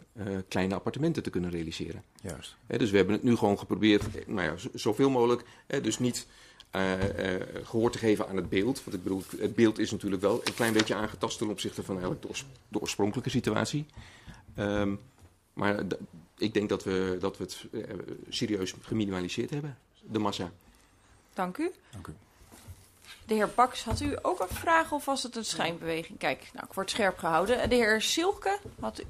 [0.47, 2.03] kleine appartementen te kunnen realiseren.
[2.21, 2.55] Juist.
[2.67, 5.43] dus we hebben het nu gewoon geprobeerd, nou ja, zoveel mogelijk,
[5.81, 6.27] dus niet
[6.75, 8.83] uh, uh, gehoor te geven aan het beeld.
[8.83, 11.93] Want ik bedoel, het beeld is natuurlijk wel een klein beetje aangetast ten opzichte van
[11.93, 13.85] eigenlijk de, oors de oorspronkelijke situatie.
[14.57, 14.99] Um,
[15.53, 15.83] maar
[16.37, 17.83] ik denk dat we, dat we het uh,
[18.29, 20.51] serieus geminimaliseerd hebben, de massa.
[21.33, 21.71] Dank u.
[21.91, 22.13] Dank u.
[23.31, 26.17] De heer Baks, had u ook een vraag of was het een schijnbeweging?
[26.17, 27.69] Kijk, nou, ik word scherp gehouden.
[27.69, 29.03] De heer Silke, had u...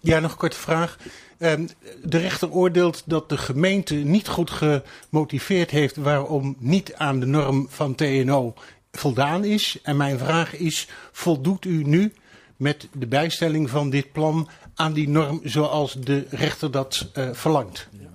[0.00, 0.96] Ja, nog een korte vraag.
[1.38, 1.68] Um,
[2.02, 7.66] de rechter oordeelt dat de gemeente niet goed gemotiveerd heeft waarom niet aan de norm
[7.70, 8.54] van TNO
[8.92, 9.78] voldaan is.
[9.82, 12.12] En mijn vraag is, voldoet u nu
[12.56, 17.88] met de bijstelling van dit plan aan die norm zoals de rechter dat uh, verlangt?
[17.90, 18.13] Ja.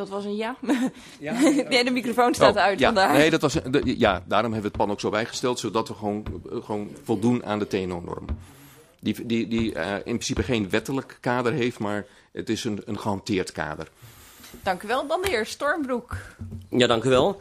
[0.00, 0.56] Dat was een ja.
[1.18, 1.84] ja, ja.
[1.84, 2.86] de microfoon staat oh, uit ja.
[2.86, 3.12] vandaar.
[3.12, 5.94] Nee, dat was, de, ja, daarom hebben we het plan ook zo bijgesteld, zodat we
[5.94, 8.24] gewoon, gewoon voldoen aan de TNO-norm.
[9.00, 12.98] Die, die, die uh, in principe geen wettelijk kader heeft, maar het is een, een
[12.98, 13.88] gehanteerd kader.
[14.62, 15.06] Dank u wel.
[15.06, 16.16] Dan de heer Stormbroek.
[16.68, 17.40] Ja, dank u wel.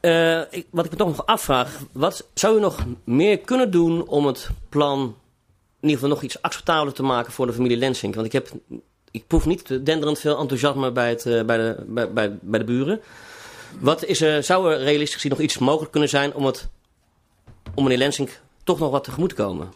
[0.00, 4.06] Eh, ik, wat ik me toch nog afvraag, wat zou u nog meer kunnen doen
[4.06, 5.00] om het plan
[5.80, 8.14] in ieder geval nog iets acceptabeler te maken voor de familie Lensink?
[8.14, 8.50] Want ik, heb,
[9.10, 12.64] ik proef niet denderend veel enthousiasme bij, het, eh, bij, de, bij, bij, bij de
[12.64, 13.00] buren.
[13.80, 16.68] Wat is er, zou er realistisch gezien nog iets mogelijk kunnen zijn om, het,
[17.74, 19.72] om meneer Lensink toch nog wat tegemoet te komen?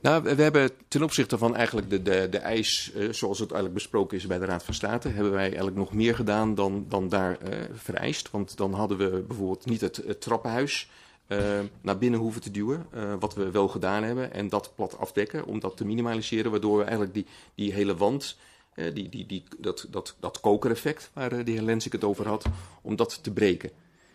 [0.00, 3.74] Nou, we hebben ten opzichte van eigenlijk de, de, de eis, eh, zoals het eigenlijk
[3.74, 7.08] besproken is bij de Raad van State, hebben wij eigenlijk nog meer gedaan dan, dan
[7.08, 8.30] daar eh, vereist.
[8.30, 10.96] Want dan hadden we bijvoorbeeld niet het, trappenhuis eh,
[11.80, 15.44] naar binnen hoeven te duwen, eh, wat we wel gedaan hebben, en dat plat afdekken
[15.44, 18.36] om dat te minimaliseren, waardoor we eigenlijk die, die hele wand,
[18.74, 22.28] eh, die, die, die, dat, dat, dat kokereffect waar eh, de heer Lensik het over
[22.28, 22.44] had,
[22.82, 23.70] om dat te breken.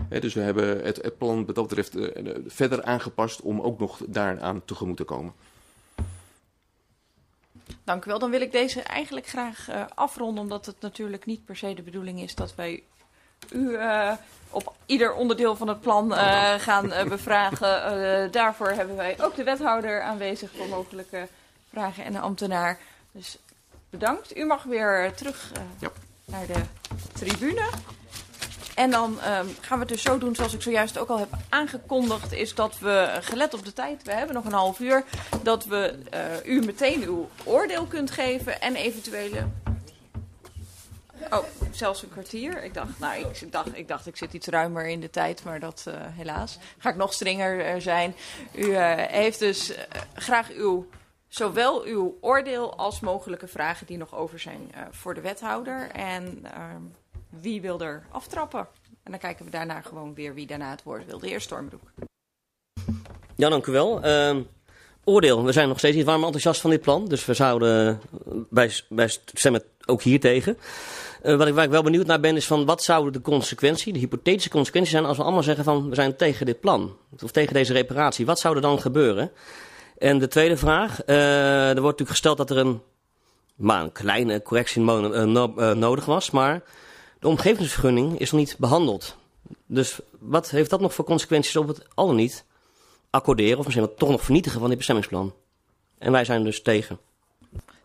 [0.10, 3.80] Dus we hebben het, het plan wat dat betreft eh, eh, verder aangepast om ook
[3.80, 5.34] nog daaraan tegemoet te komen.
[7.84, 8.20] Dank u wel.
[8.20, 11.82] Dan wil ik deze eigenlijk graag eh, afronden, omdat het natuurlijk niet per se de
[11.82, 12.84] bedoeling is dat wij
[13.52, 14.12] u eh,
[14.50, 18.32] op ieder onderdeel van het plan eh, gaan eh, bevragen.
[18.32, 21.28] Daarvoor hebben wij ook de wethouder aanwezig voor mogelijke
[21.70, 22.80] vragen en een ambtenaar.
[23.12, 23.38] Dus
[23.90, 24.38] bedankt.
[24.38, 25.90] U mag weer terug Ja.
[26.26, 26.62] naar de
[27.14, 27.70] tribune.
[28.76, 31.34] En dan ehm, gaan we het dus zo doen, zoals ik zojuist ook al heb
[31.50, 35.04] aangekondigd, is dat we, gelet op de tijd, we hebben nog een half uur,
[35.44, 35.96] dat we
[36.46, 39.48] u meteen uw oordeel kunt geven en eventuele...
[41.30, 42.64] Oh, zelfs een kwartier.
[42.64, 45.60] Ik dacht, nou, ik dacht, ik dacht, ik zit iets ruimer in de tijd, maar
[45.60, 46.58] dat eh, helaas.
[46.78, 48.16] Ga ik nog strenger eh, zijn.
[48.56, 49.74] U eh, heeft dus
[50.14, 50.88] graag uw,
[51.28, 55.90] zowel uw oordeel als mogelijke vragen die nog over zijn voor de wethouder.
[55.92, 56.82] En ehm,
[57.30, 58.68] wie wil er aftrappen?
[59.04, 61.20] En dan kijken we daarna gewoon weer wie daarna het woord wil.
[61.20, 61.92] De heer Stormbroek.
[63.36, 64.02] Ja, dank u wel.
[64.02, 64.42] Ehm,
[65.06, 65.44] oordeel.
[65.44, 67.08] We zijn nog steeds niet warm enthousiast van dit plan.
[67.08, 70.58] Dus we zouden eh, bij, bij stemmen ook hier tegen.
[71.22, 73.94] Eh, wat ik, waar ik wel benieuwd naar ben is van wat zouden de consequentie,
[73.94, 76.98] de hypothetische consequenties zijn als we allemaal zeggen van we zijn tegen dit plan.
[77.24, 78.26] Of tegen deze reparatie.
[78.26, 79.32] Wat zou er dan gebeuren?
[79.98, 81.04] En de tweede vraag.
[81.04, 81.16] eh,
[81.60, 82.82] er wordt natuurlijk gesteld dat er een,
[83.56, 86.32] maar een kleine correctie nodig was.
[86.32, 86.64] Maar
[87.20, 89.16] de omgevingsvergunning is nog niet behandeld.
[89.66, 92.46] Dus wat heeft dat nog voor consequenties op het al niet
[93.16, 95.34] accorderen of misschien wel toch nog vernietigen van dit bestemmingsplan?
[95.98, 97.00] En wij zijn dus tegen.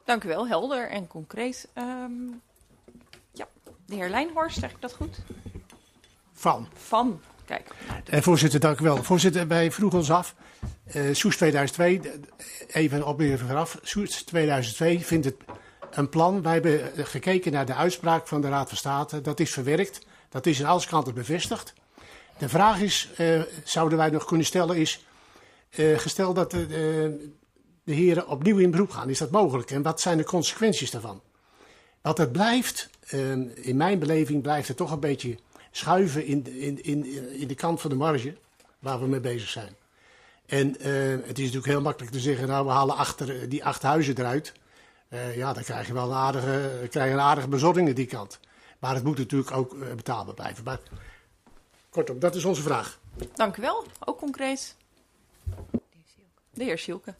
[0.04, 1.68] Dank u wel, helder en concreet.
[1.74, 2.12] Ehm,
[3.32, 3.46] ja,
[3.86, 5.18] de heer Lijnhorst, zeg ik dat goed?
[6.32, 6.68] Van.
[6.74, 7.70] Van, kijk.
[8.06, 9.02] Eh, voorzitter, dank u wel.
[9.02, 10.34] Voorzitter, wij vroegen ons af.
[10.84, 12.08] eh Soes 2002, d-
[12.74, 13.78] even op even vooraf.
[13.82, 15.36] Soes 2002 vindt het
[15.90, 16.42] een plan.
[16.42, 19.20] Wij hebben eh, gekeken naar de uitspraak van de Raad van State.
[19.20, 20.06] Dat is verwerkt.
[20.28, 21.72] Dat is in alle kanten bevestigd.
[22.38, 25.04] De vraag is, eh, zouden wij nog kunnen stellen, is...
[25.70, 27.28] eh, gesteld dat de, eh,
[27.84, 29.70] de heren opnieuw in beroep gaan, is dat mogelijk?
[29.70, 31.22] En wat zijn de consequenties daarvan?
[32.00, 33.30] Want het blijft, eh,
[33.66, 35.38] in mijn beleving, blijft het toch een beetje
[35.70, 37.04] schuiven in, in, in,
[37.38, 38.36] in de kant van de marge
[38.78, 39.76] waar we mee bezig zijn.
[40.46, 40.66] En
[41.26, 44.52] het is natuurlijk heel makkelijk te zeggen, nou we halen achter, die acht huizen eruit.
[45.34, 48.40] Ja, dan krijg je wel een aardige, krijg een aardige bezorging die kant.
[48.78, 50.64] Maar het moet natuurlijk ook betaalbaar blijven.
[50.64, 50.80] Maar
[51.90, 52.98] kortom, dat is onze vraag.
[53.34, 54.76] Dank u wel, ook concreet.
[56.60, 57.14] De heer.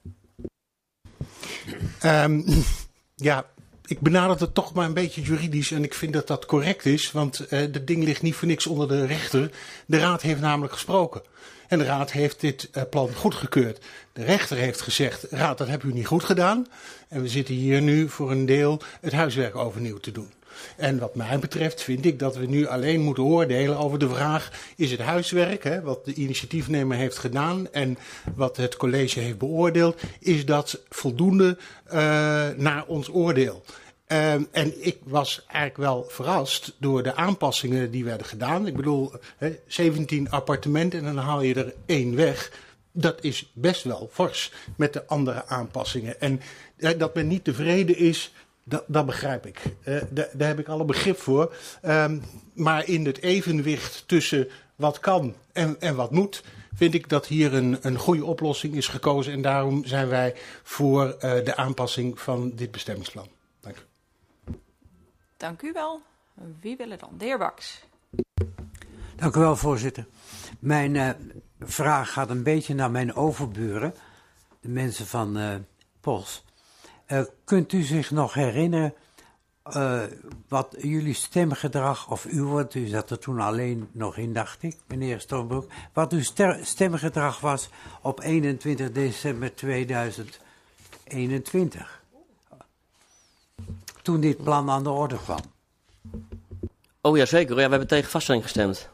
[2.01, 2.43] Ehm,
[3.17, 3.47] ja,
[3.85, 7.13] ik benader het toch maar een beetje juridisch en ik vind dat dat correct is,
[7.13, 9.51] want eh dat ding ligt niet voor niks onder de rechter.
[9.87, 11.23] De raad heeft namelijk gesproken.
[11.69, 13.85] En de raad heeft dit eh, plan goedgekeurd.
[14.13, 16.67] De rechter heeft gezegd, raad, dat hebben u niet goed gedaan.
[17.09, 20.33] En we zitten hier nu voor een deel het huiswerk overnieuw te doen.
[20.77, 24.53] En wat mij betreft vind ik dat we nu alleen moeten oordelen over de vraag:
[24.77, 27.99] is het huiswerk, hè, wat de initiatiefnemer heeft gedaan en
[28.35, 31.93] wat het college heeft beoordeeld, is dat voldoende uh,
[32.57, 33.63] naar ons oordeel?
[34.13, 38.67] Uh, en ik was eigenlijk wel verrast door de aanpassingen die werden gedaan.
[38.67, 42.53] Ik bedoel, hè, 17 appartementen en dan haal je er één weg.
[42.93, 46.21] Dat is best wel fors met de andere aanpassingen.
[46.21, 46.41] En
[46.99, 48.33] dat men niet tevreden is,
[48.71, 49.63] dat, dat begrijp ik.
[49.85, 51.55] Uh, daar, daar heb ik alle begrip voor.
[51.87, 52.23] Um,
[52.55, 57.55] maar in het evenwicht tussen wat kan en, en wat moet, vind ik dat hier
[57.55, 59.33] een, een goede oplossing is gekozen.
[59.33, 63.29] En daarom zijn wij voor uh, de aanpassing van dit bestemmingsplan.
[63.61, 63.83] Dank u.
[65.37, 66.01] Dank u wel.
[66.61, 67.15] Wie wil het dan?
[67.19, 67.83] De heer Baks.
[69.17, 70.07] Dank u wel, voorzitter.
[70.59, 71.11] Mijn uh,
[71.61, 73.95] vraag gaat een beetje naar mijn overburen,
[74.61, 75.55] de mensen van uh,
[76.01, 76.45] Pos.
[77.13, 78.95] Uh, kunt u zich nog herinneren
[79.77, 80.03] uh,
[80.49, 84.77] wat jullie stemgedrag, of u, want u zat er toen alleen nog in, dacht ik,
[84.87, 86.23] meneer Stormbroek, wat uw
[86.63, 87.69] stemgedrag was
[88.03, 92.03] op 21 december 2021?
[94.03, 95.41] Toen dit plan aan de orde kwam.
[97.01, 97.51] Oh ja, zeker.
[97.51, 98.89] Ja, we hebben tegen vaststelling gestemd.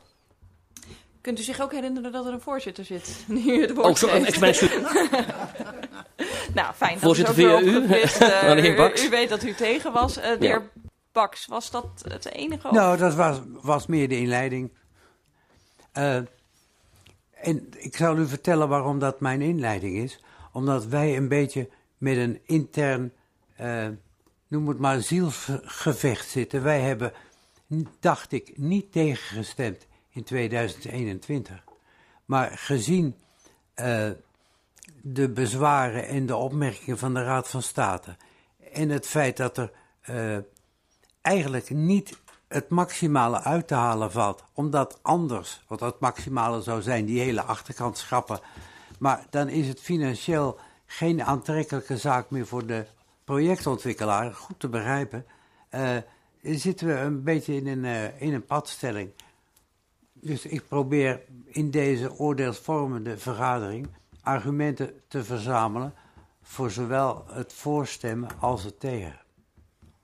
[1.21, 3.25] Kunt u zich ook herinneren dat er een voorzitter zit?
[3.27, 4.61] Nu het woord Oh, excuus.
[6.57, 6.93] nou, fijn.
[6.93, 7.87] Dat Voorzitter via u.
[7.89, 9.07] Eh, u-.
[9.07, 10.17] U, weet dat u tegen was.
[10.17, 10.51] Eh, de Ja.
[10.51, 10.71] heer
[11.13, 12.73] Baks, was dat het enige?
[12.73, 14.73] Nou, dat was, was meer de inleiding.
[15.93, 16.17] Eh,
[17.41, 20.21] en ik zal u vertellen waarom dat mijn inleiding is.
[20.53, 23.13] Omdat wij een beetje met een intern,
[23.57, 23.87] eh,
[24.49, 26.63] noem het maar, zielsgevecht zitten.
[26.63, 27.13] Wij hebben,
[28.01, 31.65] dacht ik, niet tegengestemd in 2021.
[32.25, 33.17] Maar gezien
[33.75, 34.11] eh,
[35.09, 38.17] de bezwaren en de opmerkingen van de Raad van State...
[38.73, 40.37] en het feit dat er eh,
[41.21, 44.45] eigenlijk niet het maximale uit te halen valt.
[44.53, 48.41] Omdat anders, wat het maximale zou zijn, die hele achterkant schrappen.
[48.99, 52.87] Maar dan is het financieel geen aantrekkelijke zaak meer voor de
[53.25, 54.35] projectontwikkelaar.
[54.35, 55.27] Goed te begrijpen.
[55.69, 55.97] Eh,
[56.43, 59.11] zitten we een beetje in een, eh, in een padstelling.
[60.13, 63.89] Dus ik probeer in deze oordeelsvormende vergadering
[64.27, 65.95] argumenten te verzamelen
[66.43, 69.21] voor zowel het voorstemmen als het tegen.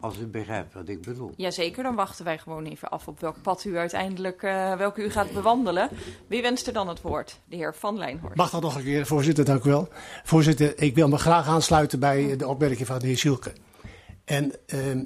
[0.01, 1.33] Als u begrijpt wat ik bedoel.
[1.37, 5.11] Jazeker, dan wachten wij gewoon even af op welk pad u uiteindelijk, eh, welke u
[5.11, 5.89] gaat bewandelen.
[6.27, 7.41] Wie wenst er dan het woord?
[7.45, 8.37] De heer Van Lijnhorst.
[8.37, 9.89] Mag dat nog een keer, voorzitter, dank u wel.
[10.25, 13.53] Voorzitter, ik wil me graag aansluiten bij de opmerking van de heer Zielke.
[14.25, 15.05] En ehm,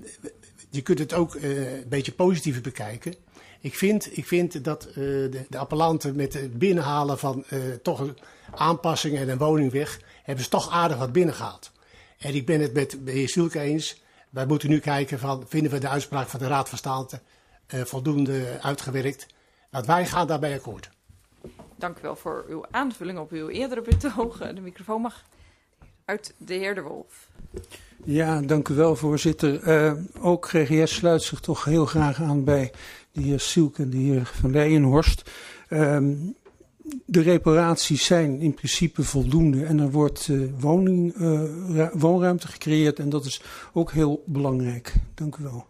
[0.70, 3.14] je kunt het ook eh, een beetje positiever bekijken.
[3.60, 8.00] Ik vind, ik vind dat eh, de, de appellanten met het binnenhalen van eh, toch
[8.00, 8.16] een
[8.54, 11.72] aanpassing en een woningweg, hebben ze toch aardig wat binnengehaald.
[12.18, 14.02] En ik ben het met de heer Zielke eens.
[14.30, 17.20] Wij moeten nu kijken van, vinden we de uitspraak van de Raad van State
[17.66, 19.26] eh, voldoende uitgewerkt.
[19.70, 20.90] Want wij gaan daarbij akkoord.
[21.76, 24.38] Dank u wel voor uw aanvulling op uw eerdere betoog.
[24.38, 25.24] De microfoon mag
[26.04, 27.28] uit de heer De Wolf.
[28.04, 29.62] Ja, dank u wel, voorzitter.
[29.62, 32.72] Eh, ook GGS sluit zich toch heel graag aan bij
[33.16, 35.30] de heer Sielk en de heer Van Leijenhorst.
[35.68, 36.14] Ehm,
[37.06, 42.98] de reparaties zijn in principe voldoende en er wordt eh, woning, eh, ru- woonruimte gecreëerd
[42.98, 44.94] en dat is ook heel belangrijk.
[45.14, 45.66] Dank u wel.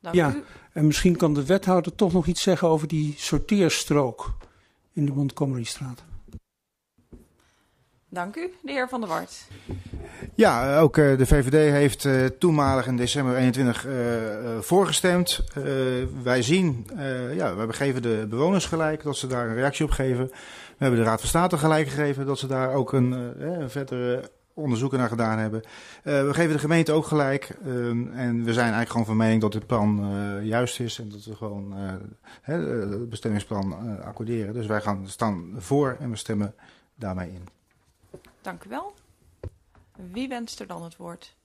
[0.00, 0.42] Dank ja, u.
[0.72, 4.34] en misschien kan de wethouder toch nog iets zeggen over die sorteerstrook
[4.92, 6.04] in de Montgomerystraat.
[8.10, 9.46] Dank u, de heer Van der Wart.
[10.34, 13.94] Ja, ook eh, de VVD heeft eh, toenmalig in december 21 eh,
[14.60, 15.44] voorgestemd.
[16.22, 16.86] Wij zien,
[17.34, 20.26] ja, we geven de bewoners gelijk dat ze daar een reactie op geven.
[20.26, 24.30] We hebben de Raad van State gelijk gegeven dat ze daar ook een, een verdere
[24.54, 25.62] onderzoeken naar gedaan hebben.
[26.02, 27.56] We geven de gemeente ook gelijk.
[27.64, 30.10] ehm, en we zijn eigenlijk gewoon van mening dat dit plan
[30.42, 31.74] juist is en dat we gewoon
[32.42, 34.54] het bestemmingsplan accorderen.
[34.54, 36.54] Dus wij gaan staan voor en we stemmen
[36.94, 37.57] daarmee in.
[38.48, 38.94] Dank u wel.
[39.96, 41.36] Wie wenst er dan het woord?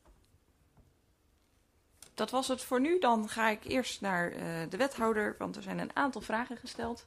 [2.13, 2.99] Dat was het voor nu.
[2.99, 7.05] Dan ga ik eerst naar eh, de wethouder, want er zijn een aantal vragen gesteld.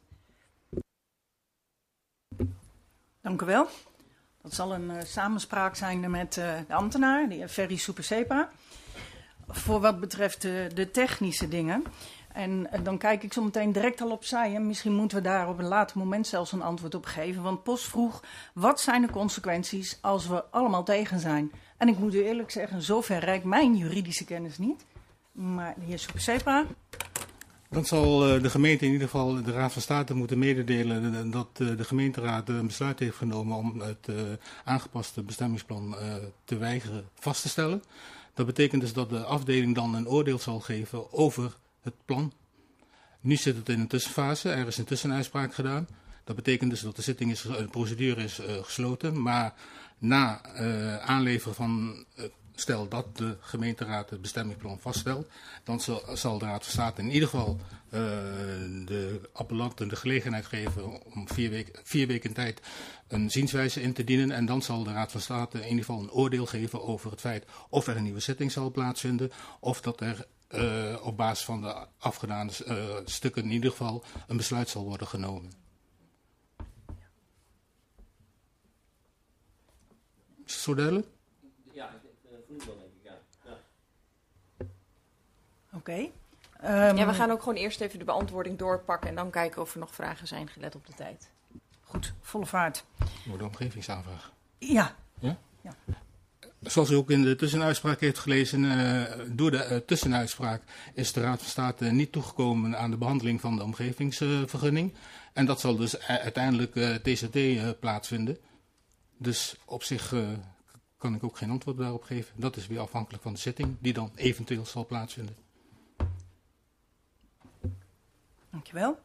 [3.20, 3.68] Dank u wel.
[4.42, 8.50] Dat zal een eh, samenspraak zijn met eh, de ambtenaar, de heer Ferry Supersepa.
[9.48, 11.84] Voor wat betreft de technische dingen.
[12.36, 14.54] En eh, dan kijk ik zo meteen direct al opzij.
[14.54, 17.42] En misschien moeten we daar op een later moment zelfs een antwoord op geven.
[17.42, 18.22] Want Post vroeg,
[18.54, 21.52] wat zijn de consequenties als we allemaal tegen zijn?
[21.76, 24.84] En ik moet u eerlijk zeggen, zover reikt mijn juridische kennis niet.
[25.32, 26.64] Maar de heer Supersepa,
[27.68, 31.48] Dan zal eh, de gemeente in ieder geval de Raad van State moeten mededelen dat
[31.52, 34.08] eh, de gemeenteraad een besluit heeft genomen om het
[34.64, 35.96] aangepaste bestemmingsplan
[36.44, 37.82] te weigeren vast te stellen.
[38.34, 42.32] Dat betekent dus dat de afdeling dan een oordeel zal geven over het plan.
[43.20, 45.88] Nu zit het in een tussenfase, er is een tussenuitspraak gedaan.
[46.24, 49.54] Dat betekent dus dat de zitting is, de procedure is eh, gesloten, maar
[49.98, 52.04] na eh, aanleveren van
[52.60, 55.28] stel dat de gemeenteraad het bestemmingsplan vaststelt,
[55.64, 58.00] dan zal, zal de Raad van State in ieder geval eh,
[58.84, 61.28] de appellanten de gelegenheid geven om
[61.82, 62.60] vier weken tijd
[63.08, 64.30] een zienswijze in te dienen.
[64.30, 67.20] En dan zal de Raad van State in ieder geval een oordeel geven over het
[67.20, 71.62] feit of er een nieuwe zitting zal plaatsvinden, of dat er eh, op basis van
[71.62, 75.52] de afgedane eh, stukken in ieder geval een besluit zal worden genomen.
[80.44, 81.06] Is het zo duidelijk?
[81.72, 81.90] Ja,
[82.48, 83.18] nu wel denk ik, ja.
[83.44, 84.66] ja.
[85.72, 86.08] oké.
[86.60, 89.72] Ehm, ja, we gaan ook gewoon eerst even de beantwoording doorpakken en dan kijken of
[89.72, 91.30] er nog vragen zijn gelet op de tijd.
[91.82, 92.84] Goed, volle vaart.
[93.28, 94.32] Voor de omgevingsaanvraag.
[94.58, 94.94] Ja.
[95.18, 95.36] Ja?
[95.60, 95.72] Ja.
[96.60, 100.62] Zoals u ook in de tussenuitspraak heeft gelezen, eh, door de eh, tussenuitspraak
[100.94, 104.94] is de Raad van State niet toegekomen aan de behandeling van de omgevingsvergunning.
[105.32, 108.38] en dat zal dus uiteindelijk eh, TCT eh, plaatsvinden.
[109.18, 110.28] Dus op zich eh,
[110.98, 112.40] kan ik ook geen antwoord daarop geven.
[112.40, 115.36] Dat is weer afhankelijk van de zitting die dan eventueel zal plaatsvinden.
[118.50, 118.98] Dankjewel.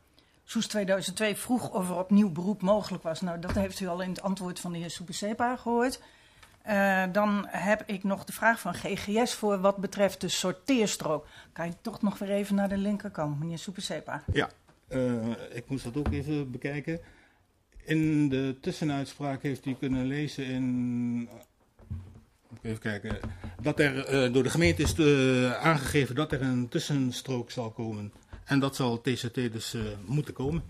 [0.43, 3.21] Soes 2002 vroeg of er opnieuw beroep mogelijk was.
[3.21, 5.99] Nou, dat heeft u al in het antwoord van de heer Soepesepa gehoord.
[6.67, 11.27] Uh, dan heb ik nog de vraag van GGS voor wat betreft de sorteerstrook.
[11.53, 14.23] Kan je toch nog weer even naar de linkerkant, meneer Soepesepa?
[14.33, 14.49] Ja,
[14.89, 16.99] uh, ik moest dat ook even bekijken.
[17.83, 21.29] In de tussenuitspraak heeft u kunnen lezen in.
[22.61, 23.19] Even kijken.
[23.61, 24.99] Dat er uh, door de gemeente is
[25.55, 28.13] aangegeven dat er een tussenstrook zal komen.
[28.45, 30.63] En dat zal TCT dus moeten komen.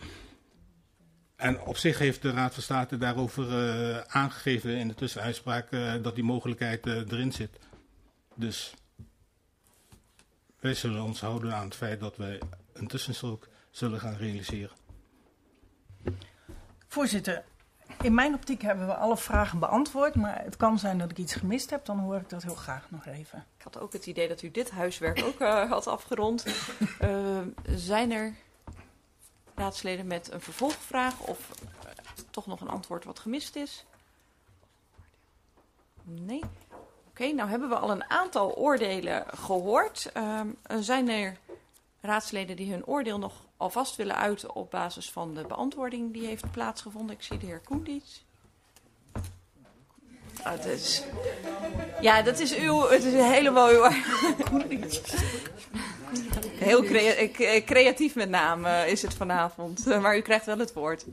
[1.42, 5.94] En op zich heeft de Raad van State daarover uh, aangegeven in de tussenuitspraak uh,
[6.02, 7.60] dat die mogelijkheid uh, erin zit.
[8.36, 8.74] Dus
[10.60, 12.42] wij zullen ons houden aan het feit dat wij
[12.74, 14.76] een tussenstrook zullen gaan realiseren.
[16.88, 17.44] Voorzitter,
[18.02, 21.36] in mijn optiek hebben we alle vragen beantwoord, maar het kan zijn dat ik iets
[21.36, 23.46] gemist heb, dan hoor ik dat heel graag nog even.
[23.58, 25.40] Ik had ook het idee dat u dit huiswerk ook
[25.70, 26.46] had afgerond.
[27.76, 28.34] zijn er
[29.62, 31.92] raadsleden met een vervolgvraag of uh,
[32.30, 33.86] toch nog een antwoord wat gemist is?
[36.04, 36.42] Nee.
[37.10, 40.12] Oké, nou hebben we al een aantal oordelen gehoord.
[40.18, 41.38] Um, zijn er
[42.02, 46.52] raadsleden die hun oordeel nog alvast willen uiten op basis van de beantwoording die heeft
[46.52, 47.16] plaatsgevonden?
[47.16, 48.26] Ik zie de heer Koendits.
[50.44, 51.04] Dat is...
[52.02, 52.88] Ja, dat is uw.
[52.88, 53.90] Het is helemaal uw.
[56.60, 59.86] Heel crea creatief met name is het vanavond.
[60.02, 61.06] Maar u krijgt wel het woord.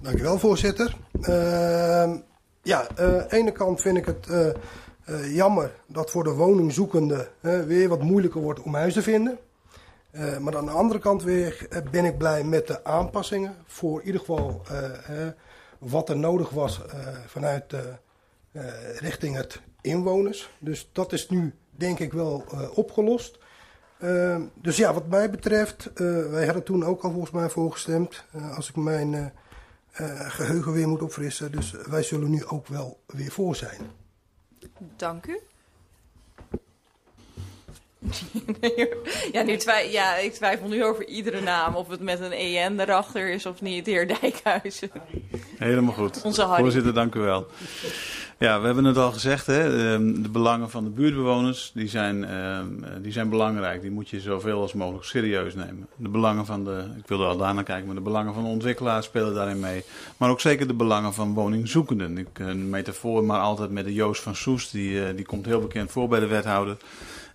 [0.00, 0.96] Dank u wel, voorzitter.
[1.20, 2.14] Uh,
[2.62, 4.26] ja, aan de ene kant vind ik het
[5.32, 9.38] jammer dat voor de woningzoekende weer wat moeilijker wordt om huis te vinden.
[10.40, 13.56] maar aan de andere kant weer ben ik blij met de aanpassingen.
[13.66, 14.62] Voor in ieder geval
[15.78, 16.80] wat er nodig was
[17.26, 17.74] vanuit
[18.98, 20.50] richting het inwoners.
[20.58, 23.38] Dus dat is nu denk ik wel opgelost.
[23.98, 28.24] Uh, dus ja, wat mij betreft, uh, wij hadden toen ook al volgens mij voorgestemd,
[28.36, 29.32] uh, als ik mijn
[30.28, 31.52] geheugen weer moet opfrissen.
[31.52, 33.80] Dus wij zullen nu ook wel weer voor zijn.
[34.96, 35.40] Dank u.
[39.32, 39.58] ja, nu
[39.90, 43.60] ja, ik twijfel nu over iedere naam, of het met een EN erachter is of
[43.60, 44.90] niet, de heer Dijkhuizen.
[45.58, 46.22] Helemaal goed.
[46.22, 46.62] Onze Harry.
[46.62, 47.46] Voorzitter, dank u wel.
[48.38, 49.70] Ja, we hebben het al gezegd, hè?
[50.22, 52.26] de belangen van de buurtbewoners die zijn,
[53.02, 53.82] die zijn belangrijk.
[53.82, 55.86] Die moet je zoveel als mogelijk serieus nemen.
[55.96, 59.06] De belangen van de, ik wilde al daarna kijken, maar de belangen van de ontwikkelaars
[59.06, 59.84] spelen daarin mee.
[60.16, 62.18] Maar ook zeker de belangen van woningzoekenden.
[62.18, 65.90] Ik, een metafoor, maar altijd met de Joost van Soest, die, die komt heel bekend
[65.90, 66.76] voor bij de wethouder.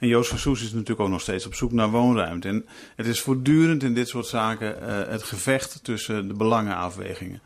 [0.01, 2.47] En Joost van Soes is natuurlijk ook nog steeds op zoek naar woonruimte.
[2.47, 7.41] En het is voortdurend in dit soort zaken uh, het gevecht tussen de belangenafwegingen.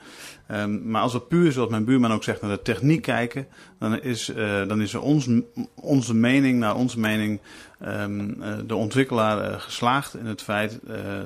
[0.51, 3.47] Um, maar als we puur, zoals mijn buurman ook zegt, naar de techniek kijken,
[3.79, 5.27] dan is, uh, dan is er ons,
[5.73, 7.39] onze mening, naar onze mening,
[7.87, 10.79] um, uh, de ontwikkelaar geslaagd in het feit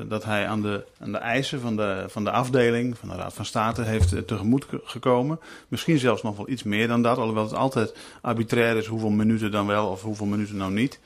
[0.08, 3.34] dat hij aan de, aan de eisen van de, van de afdeling, van de Raad
[3.34, 5.40] van State, heeft tegemoet gekomen.
[5.68, 9.52] Misschien zelfs nog wel iets meer dan dat, alhoewel het altijd arbitrair is hoeveel minuten
[9.52, 11.00] dan wel of hoeveel minuten nou niet.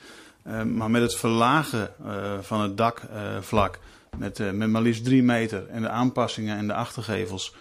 [0.48, 1.94] Um, maar met het verlagen
[2.42, 3.80] van het dakvlak
[4.18, 7.56] met, met maar liefst drie meter en de aanpassingen en de achtergevels.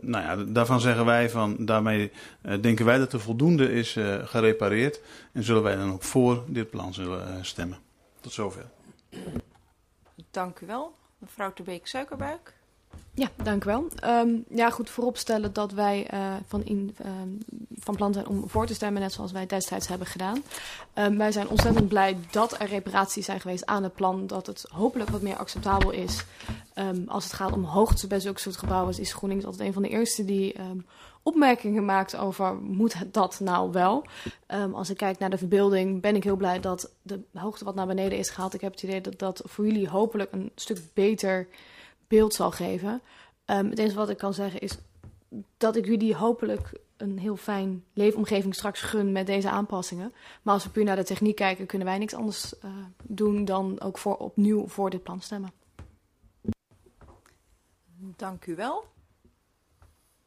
[0.00, 2.12] Nou ja, daarvan zeggen wij van, daarmee
[2.60, 5.00] denken wij dat er voldoende is gerepareerd.
[5.32, 7.78] En zullen wij dan ook voor dit plan zullen stemmen.
[8.20, 8.64] Tot zover.
[10.30, 10.94] Dank u wel.
[11.18, 12.55] Mevrouw Beek Suikerbuik.
[13.16, 13.86] Ja, dank u wel.
[14.04, 17.10] Um, ja, goed vooropstellen dat wij uh, van, in, uh,
[17.74, 20.42] van plan zijn om voor te stemmen, net zoals wij destijds hebben gedaan.
[20.94, 24.66] Um, wij zijn ontzettend blij dat er reparaties zijn geweest aan het plan, dat het
[24.68, 26.24] hopelijk wat meer acceptabel is.
[26.74, 29.82] Um, als het gaat om hoogte bij zulke soort gebouwen, is GroenLinks altijd een van
[29.82, 30.56] de eerste die
[31.22, 34.04] opmerkingen maakt over moet dat nou wel.
[34.72, 37.86] als ik kijk naar de verbeelding, ben ik heel blij dat de hoogte wat naar
[37.86, 38.54] beneden is gehaald.
[38.54, 41.48] Ik heb het idee dat dat voor jullie hopelijk een stuk beter
[42.08, 43.00] beeld zal geven.
[43.46, 44.78] Um, het enige wat ik kan zeggen is
[45.56, 50.12] dat ik jullie hopelijk een heel fijn leefomgeving straks gun met deze aanpassingen.
[50.42, 52.70] Maar als we puur naar de techniek kijken, kunnen wij niks anders uh,
[53.02, 55.52] doen dan ook voor, opnieuw voor dit plan stemmen.
[57.96, 58.84] Dank u wel.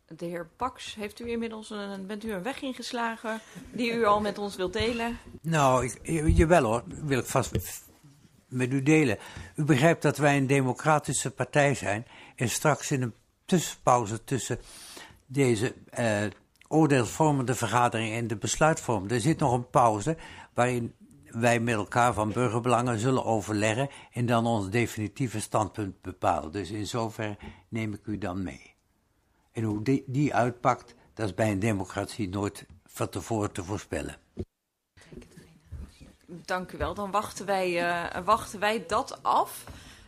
[0.08, 3.40] De heer Baks, heeft u inmiddels een, bent u een weg ingeslagen
[3.72, 5.18] die u al met ons wilt delen?
[5.42, 7.52] Nou, ik, jawel hoor, wil ik vast
[8.50, 9.18] met u delen.
[9.56, 13.14] U begrijpt dat wij een democratische partij zijn en straks in een
[13.46, 14.60] tussenpauze tussen
[15.26, 16.22] deze uh,
[16.68, 19.10] oordeelsvormende vergadering en de besluitvorm.
[19.10, 20.18] Er zit nog een pauze
[20.54, 20.94] waarin
[21.32, 26.52] wij met elkaar van burgerbelangen zullen overleggen en dan ons definitieve standpunt bepalen.
[26.52, 27.38] Dus in zover
[27.68, 28.76] neem ik u dan mee.
[29.52, 34.18] En hoe die uitpakt, dat is bij een democratie nooit van tevoren te voorspellen.
[36.32, 36.94] Dank u wel.
[36.94, 39.64] Dan wachten wij, uh, wachten wij dat af.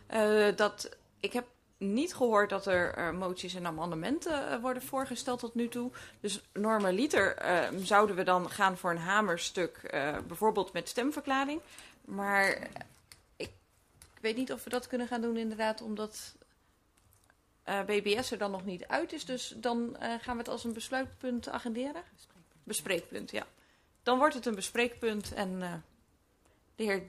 [0.06, 1.46] Eh, dat, ik heb
[1.76, 5.90] niet gehoord dat er eh, moties en amendementen eh, worden voorgesteld tot nu toe.
[6.20, 11.60] Dus normaliter eh, zouden we dan gaan voor een hamerstuk, eh, bijvoorbeeld met stemverklaring.
[12.04, 12.48] Maar
[13.36, 13.50] ik,
[14.14, 16.34] ik weet niet of we dat kunnen gaan doen inderdaad, omdat
[17.62, 19.24] eh, BBS er dan nog niet uit is.
[19.24, 22.02] Dus dan eh, gaan we het als een besluitpunt agenderen.
[22.64, 23.46] Bespreekpunt, ja.
[24.02, 25.72] Dan wordt het een bespreekpunt en eh,
[26.76, 27.02] de heer...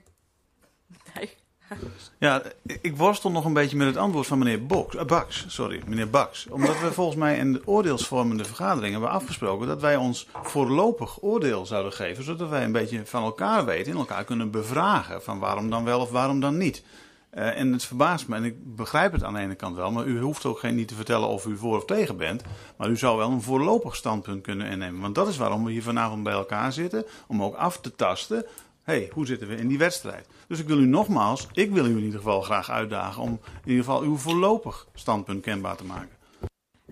[2.18, 5.44] Ja, ik worstel nog een beetje met het antwoord van meneer Box, eh, Bax.
[5.48, 6.46] Sorry, meneer Bax.
[6.46, 11.66] Omdat we volgens mij in de oordeelsvormende vergadering hebben afgesproken dat wij ons voorlopig oordeel
[11.66, 15.70] zouden geven, zodat wij een beetje van elkaar weten en elkaar kunnen bevragen van waarom
[15.70, 16.82] dan wel of waarom dan niet.
[17.30, 20.06] Eh, en het verbaast me, en ik begrijp het aan de ene kant wel, maar
[20.06, 22.42] u hoeft ook geen niet te vertellen of u voor of tegen bent.
[22.76, 25.00] Maar u zou wel een voorlopig standpunt kunnen innemen.
[25.00, 28.46] Want dat is waarom we hier vanavond bij elkaar zitten, om ook af te tasten
[28.84, 30.26] hey, hoe zitten we in die wedstrijd?
[30.48, 33.70] Dus ik wil u nogmaals, ik wil u in ieder geval graag uitdagen om in
[33.70, 36.16] ieder geval uw voorlopig standpunt kenbaar te maken.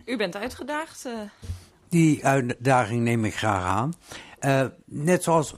[0.04, 1.04] U bent uitgedaagd.
[1.04, 1.12] eh.
[1.88, 3.94] Die uitdaging neem ik graag aan.
[4.38, 5.54] Eh, net zoals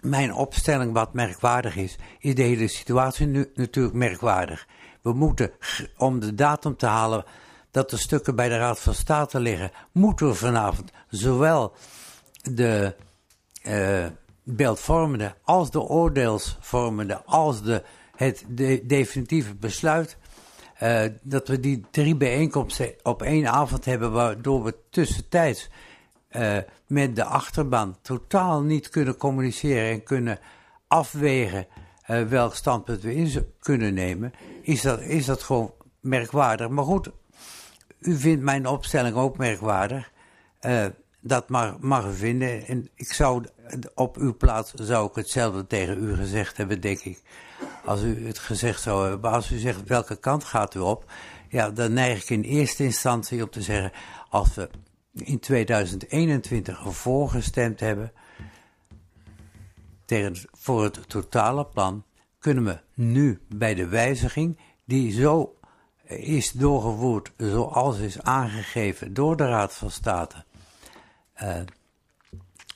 [0.00, 4.66] mijn opstelling wat merkwaardig is, is de hele situatie nu natuurlijk merkwaardig.
[5.02, 5.52] We moeten,
[5.96, 7.24] om de datum te halen
[7.70, 11.74] dat de stukken bij de Raad van State liggen, moeten we vanavond zowel
[12.42, 12.94] de
[13.62, 14.06] eh,
[14.44, 17.82] beeldvormende als de oordeelsvormende als de,
[18.16, 20.16] het de, definitieve besluit
[20.74, 25.70] eh, dat we die drie bijeenkomsten op één avond hebben, waardoor we tussentijds
[26.28, 30.38] eh, met de achterban totaal niet kunnen communiceren en kunnen
[30.88, 31.66] afwegen
[32.02, 34.32] eh, welk standpunt we in kunnen nemen,
[34.62, 36.68] is dat, is dat gewoon merkwaardig.
[36.68, 37.10] Maar goed,
[37.98, 40.12] u vindt mijn opstelling ook merkwaardig.
[41.20, 42.66] Dat mag, mag u vinden.
[42.66, 43.44] En ik zou
[43.94, 47.22] op uw plaats zou ik hetzelfde tegen u gezegd hebben, denk ik.
[47.84, 49.20] Als u het gezegd zou hebben.
[49.20, 51.12] Maar als u zegt welke kant gaat u op,
[51.48, 53.92] ja, dan neig ik in eerste instantie om te zeggen,
[54.28, 54.70] als we
[55.12, 58.12] in 2021 ervoor gestemd hebben
[60.04, 62.04] tegen, voor het totale plan,
[62.38, 65.56] kunnen we nu bij de wijziging, die zo
[66.04, 70.44] is doorgevoerd zoals is aangegeven door de Raad van State,
[71.32, 71.60] eh,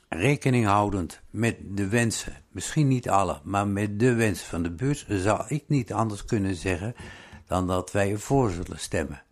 [0.08, 5.06] rekening houdend met de wensen, misschien niet alle, maar met de wensen van de buurt,
[5.08, 6.94] zou ik niet anders kunnen zeggen
[7.46, 9.22] dan dat wij ervoor zullen stemmen.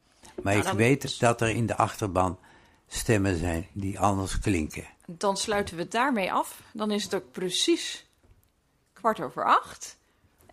[0.42, 2.38] Maar Nou, ik weet dat er in de achterban
[2.86, 4.86] stemmen zijn die anders klinken.
[5.06, 6.62] Dan sluiten we het daarmee af.
[6.72, 8.06] Dan is het ook precies
[8.92, 9.95] kwart over acht.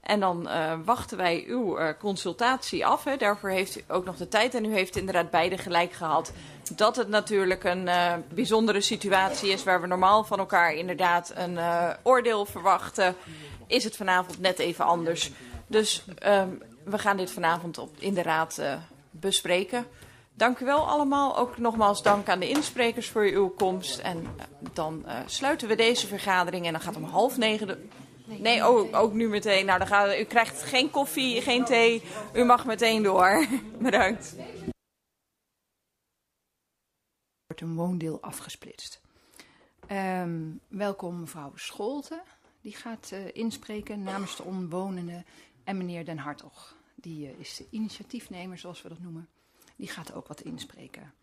[0.04, 3.04] En dan eh, wachten wij uw eh, consultatie af.
[3.04, 3.18] Hè.
[3.18, 4.56] Daarvoor heeft u ook nog de tijd.
[4.56, 6.32] En u heeft inderdaad beide gelijk gehad.
[6.76, 9.64] Dat het natuurlijk een eh, bijzondere situatie is.
[9.64, 11.60] Waar we normaal van elkaar inderdaad een
[12.01, 13.16] oordeel verwachten.
[13.68, 15.32] Is het vanavond net even anders.
[15.68, 16.49] Dus ehm,
[16.84, 18.62] we gaan dit vanavond op, in de raad
[19.12, 19.86] bespreken.
[20.34, 21.38] Dank u wel allemaal.
[21.38, 23.99] Ook nogmaals dank aan de insprekers voor uw komst.
[23.99, 24.28] En
[24.74, 26.66] dan sluiten we deze vergadering.
[26.66, 27.88] En dan gaat om half negen de...
[28.39, 29.65] Nee, ook, ook nu meteen.
[29.65, 32.03] Nou, dan gaat, u krijgt geen koffie, geen thee.
[32.34, 33.47] U mag meteen door.
[33.79, 34.36] Bedankt.
[37.45, 39.01] wordt een woondeel afgesplitst.
[39.88, 42.21] Ehm, welkom mevrouw Scholten.
[42.61, 45.25] Die gaat eh, inspreken namens de omwonenden.
[45.63, 46.75] En meneer Den Hartog.
[46.95, 49.27] Die eh, is de initiatiefnemer, zoals we dat noemen.
[49.75, 51.13] Die gaat ook wat inspreken.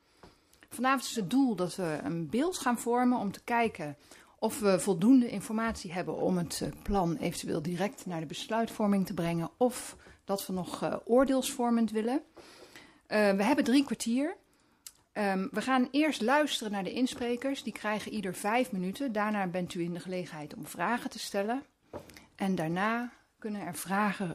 [0.68, 3.96] Vanavond is het doel dat we een beeld gaan vormen om te kijken
[4.42, 9.14] of we voldoende informatie hebben om het eh, plan eventueel direct naar de besluitvorming te
[9.14, 9.50] brengen.
[9.56, 12.22] Of dat we nog eh, oordeelsvormend willen.
[13.06, 14.36] Eh, we hebben drie kwartier.
[15.12, 17.62] Ehm, we gaan eerst luisteren naar de insprekers.
[17.62, 19.12] Die krijgen ieder vijf minuten.
[19.12, 21.62] Daarna bent u in de gelegenheid om vragen te stellen.
[22.34, 24.34] En daarna kunnen er vragen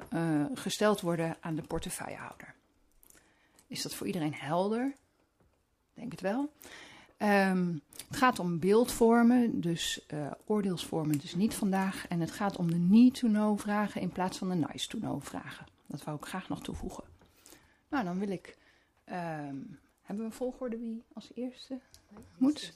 [0.54, 2.54] gesteld worden aan de portefeuillehouder.
[3.68, 4.96] Is dat voor iedereen helder?
[5.94, 6.50] Denk het wel.
[7.26, 7.74] Ehm,
[8.08, 12.08] het gaat om beeldvormen, dus eh, oordeelsvormen, dus niet vandaag.
[12.08, 15.66] En het gaat om de need-to-know vragen in plaats van de nice-to-know vragen.
[15.88, 17.04] Dat wou ik graag nog toevoegen.
[17.90, 18.58] Nou, dan wil ik.
[19.06, 19.58] ehm,
[20.02, 21.80] hebben we een volgorde wie als eerste
[22.38, 22.74] moet?